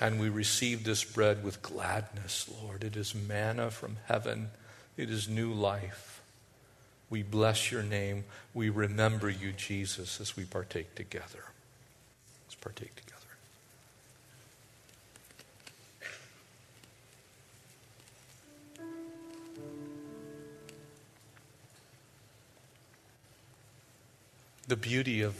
And 0.00 0.18
we 0.18 0.30
receive 0.30 0.84
this 0.84 1.04
bread 1.04 1.44
with 1.44 1.60
gladness, 1.60 2.50
Lord. 2.62 2.84
It 2.84 2.96
is 2.96 3.14
manna 3.14 3.70
from 3.70 3.98
heaven, 4.06 4.48
it 4.96 5.10
is 5.10 5.28
new 5.28 5.52
life. 5.52 6.22
We 7.10 7.22
bless 7.22 7.70
your 7.70 7.82
name. 7.82 8.24
We 8.54 8.70
remember 8.70 9.28
you, 9.28 9.52
Jesus, 9.52 10.20
as 10.20 10.36
we 10.36 10.44
partake 10.44 10.94
together. 10.94 11.44
Let's 12.46 12.54
partake 12.54 12.94
together. 12.96 13.14
The 24.66 24.76
beauty 24.76 25.20
of 25.20 25.36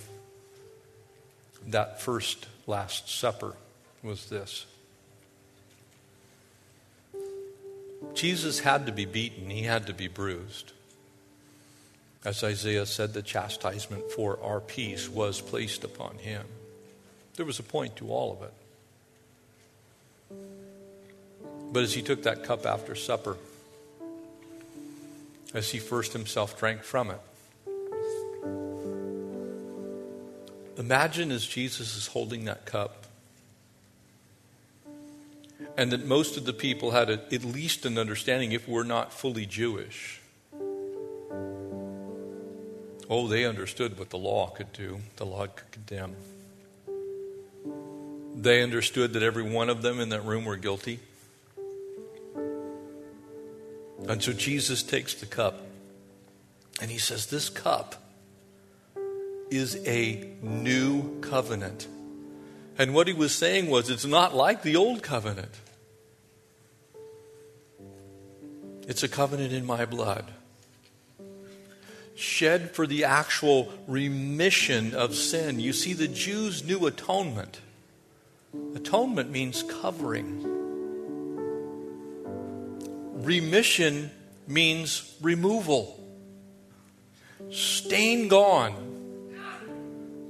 that 1.67 2.03
first 2.03 2.47
Last 2.67 3.09
Supper 3.09 3.55
was 4.03 4.27
this 4.27 4.67
Jesus 8.13 8.61
had 8.61 8.87
to 8.87 8.93
be 8.93 9.07
beaten, 9.07 9.49
he 9.51 9.63
had 9.63 9.87
to 9.87 9.95
be 9.95 10.09
bruised. 10.09 10.73
As 12.25 12.43
Isaiah 12.43 12.87
said, 12.87 13.13
the 13.13 13.23
chastisement 13.23 14.11
for 14.11 14.39
our 14.43 14.61
peace 14.61 15.09
was 15.09 15.41
placed 15.41 15.85
upon 15.85 16.19
him. 16.19 16.47
There 17.37 17.45
was 17.45 17.59
a 17.59 17.63
point 17.63 17.97
to 17.97 18.11
all 18.11 18.33
of 18.33 18.43
it. 18.43 18.53
But 21.73 21.83
as 21.83 21.93
he 21.93 22.03
took 22.03 22.23
that 22.23 22.45
cup 22.45 22.65
after 22.67 22.95
supper, 22.95 23.37
as 25.53 25.71
he 25.71 25.79
first 25.79 26.13
himself 26.13 26.59
drank 26.59 26.83
from 26.83 27.11
it, 27.11 27.21
imagine 30.79 31.31
as 31.31 31.47
Jesus 31.47 31.97
is 31.97 32.07
holding 32.07 32.45
that 32.45 32.65
cup, 32.65 33.04
and 35.77 35.91
that 35.93 36.07
most 36.07 36.37
of 36.37 36.45
the 36.45 36.53
people 36.53 36.93
had 36.93 37.11
a, 37.11 37.21
at 37.35 37.45
least 37.45 37.85
an 37.85 37.99
understanding, 37.99 38.53
if 38.53 38.69
we're 38.69 38.85
not 38.85 39.13
fully 39.13 39.47
Jewish, 39.47 40.21
Oh, 43.11 43.29
they 43.29 43.45
understood 43.45 43.99
what 43.99 44.11
the 44.11 44.19
law 44.19 44.49
could 44.49 44.73
do, 44.73 45.01
the 45.17 45.27
law 45.27 45.47
could 45.47 45.71
condemn. 45.71 46.17
They 48.35 48.63
understood 48.63 49.13
that 49.13 49.23
every 49.23 49.43
one 49.43 49.69
of 49.69 49.83
them 49.83 50.01
in 50.01 50.09
that 50.09 50.25
room 50.25 50.45
were 50.45 50.57
guilty. 50.57 51.01
And 54.09 54.23
so 54.23 54.33
Jesus 54.33 54.83
takes 54.83 55.15
the 55.15 55.27
cup 55.27 55.61
and 56.81 56.91
he 56.91 56.99
says, 56.99 57.27
This 57.27 57.49
cup 57.49 58.03
is 59.51 59.77
a 59.87 60.31
new 60.43 61.21
covenant. 61.21 61.87
And 62.77 62.95
what 62.95 63.07
he 63.07 63.13
was 63.13 63.33
saying 63.33 63.69
was, 63.69 63.89
it's 63.91 64.05
not 64.05 64.35
like 64.35 64.63
the 64.63 64.77
old 64.77 65.03
covenant, 65.03 65.53
it's 68.87 69.03
a 69.03 69.09
covenant 69.09 69.53
in 69.53 69.65
my 69.65 69.85
blood 69.85 70.31
shed 72.15 72.71
for 72.71 72.87
the 72.87 73.05
actual 73.05 73.73
remission 73.87 74.95
of 74.95 75.15
sin. 75.15 75.61
You 75.61 75.73
see, 75.73 75.93
the 75.93 76.09
Jews 76.09 76.65
knew 76.65 76.87
atonement. 76.87 77.61
Atonement 78.75 79.31
means 79.31 79.63
covering. 79.63 80.43
Remission 83.25 84.11
means 84.47 85.17
removal. 85.21 86.01
Stain 87.51 88.29
gone. 88.29 88.91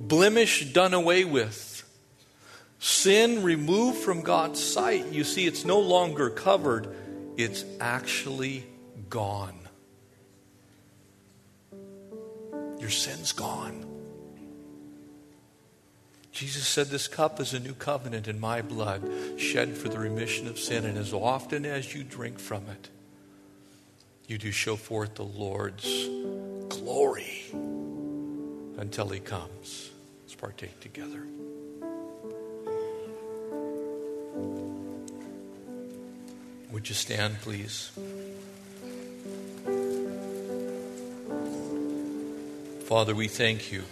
Blemish 0.01 0.73
done 0.73 0.95
away 0.95 1.25
with. 1.25 1.71
Sin 2.79 3.43
removed 3.43 3.99
from 3.99 4.23
God's 4.23 4.63
sight. 4.63 5.07
You 5.13 5.25
see, 5.25 5.47
it's 5.47 5.65
no 5.65 5.81
longer 5.81 6.29
covered, 6.29 6.95
it's 7.37 7.65
actually 7.81 8.65
gone. 9.11 9.59
Your 12.79 12.91
sin's 12.91 13.33
gone. 13.33 13.85
Jesus 16.33 16.67
said, 16.67 16.89
This 16.89 17.07
cup 17.07 17.41
is 17.41 17.55
a 17.55 17.61
new 17.61 17.75
covenant 17.75 18.27
in 18.27 18.41
my 18.41 18.61
blood, 18.61 19.09
shed 19.39 19.77
for 19.77 19.89
the 19.89 19.99
remission 19.99 20.49
of 20.49 20.59
sin. 20.59 20.85
And 20.85 20.99
as 20.99 21.13
often 21.13 21.65
as 21.65 21.95
you 21.95 22.03
drink 22.03 22.39
from 22.39 22.67
it, 22.69 22.89
you 24.27 24.39
do 24.39 24.51
show 24.51 24.77
forth 24.77 25.15
the 25.15 25.25
Lord's 25.25 26.09
glory 26.69 27.45
until 28.79 29.09
he 29.09 29.21
comes. 29.21 29.91
Let's 30.23 30.35
partake 30.35 30.81
together. 30.81 31.25
Would 36.75 36.89
you 36.89 36.95
stand, 36.97 37.41
please? 37.41 37.93
Father, 42.87 43.15
we 43.15 43.29
thank 43.29 43.71
you. 43.71 43.85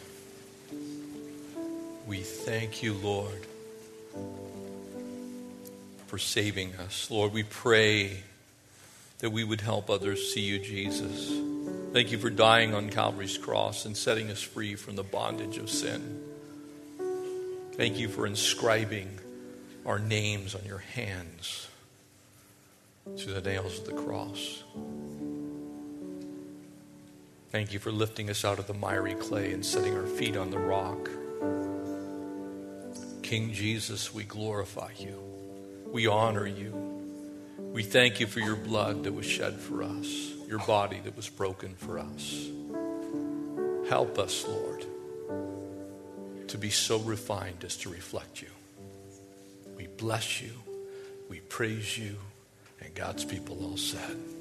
We 2.09 2.23
thank 2.23 2.83
you, 2.83 2.95
Lord, 2.95 3.47
for 6.09 6.19
saving 6.19 6.75
us. 6.75 7.09
Lord, 7.09 7.33
we 7.33 7.45
pray 7.45 8.25
that 9.21 9.31
we 9.31 9.45
would 9.45 9.61
help 9.61 9.89
others 9.89 10.35
see 10.35 10.41
you, 10.41 10.59
Jesus. 10.59 11.33
Thank 11.93 12.11
you 12.11 12.19
for 12.19 12.31
dying 12.31 12.75
on 12.75 12.91
Calvary's 12.91 13.39
cross 13.39 13.85
and 13.87 13.97
setting 13.97 14.29
us 14.29 14.43
free 14.43 14.75
from 14.75 14.97
the 14.97 15.05
bondage 15.05 15.57
of 15.57 15.71
sin. 15.71 16.21
Thank 17.75 18.01
you 18.01 18.09
for 18.09 18.27
inscribing 18.27 19.21
our 19.87 20.01
names 20.01 20.57
on 20.57 20.65
your 20.65 20.79
hands 20.79 21.69
to 23.17 23.31
the 23.33 23.41
nails 23.41 23.79
of 23.79 23.87
the 23.87 23.93
cross. 23.93 24.63
Thank 27.51 27.73
you 27.73 27.79
for 27.79 27.93
lifting 27.93 28.31
us 28.31 28.45
out 28.45 28.59
of 28.59 28.67
the 28.67 28.75
miry 28.75 29.15
clay 29.15 29.53
and 29.53 29.65
setting 29.65 29.95
our 29.95 30.07
feet 30.07 30.37
on 30.37 30.51
the 30.51 30.59
rock. 30.59 31.11
King 33.23 33.53
Jesus, 33.53 34.15
we 34.15 34.25
glorify 34.25 34.91
you. 34.99 35.23
We 35.93 36.07
honor 36.07 36.47
you. 36.47 36.73
We 37.59 37.83
thank 37.83 38.21
you 38.21 38.27
for 38.27 38.41
your 38.41 38.57
blood 38.57 39.05
that 39.05 39.13
was 39.13 39.27
shed 39.27 39.59
for 39.59 39.83
us, 39.83 40.33
your 40.49 40.61
body 40.61 41.01
that 41.05 41.17
was 41.17 41.29
broken 41.29 41.75
for 41.75 41.99
us. 41.99 42.49
Help 43.89 44.19
us, 44.19 44.47
Lord, 44.47 44.87
to 46.49 46.59
be 46.59 46.71
so 46.71 46.99
refined 47.01 47.65
as 47.65 47.77
to 47.79 47.91
reflect 47.91 48.41
you. 48.41 48.49
We 49.77 49.87
bless 49.87 50.41
you. 50.41 50.53
We 51.29 51.41
praise 51.41 51.99
you. 51.99 52.17
God's 52.95 53.25
people 53.25 53.59
all 53.65 53.77
said. 53.77 54.32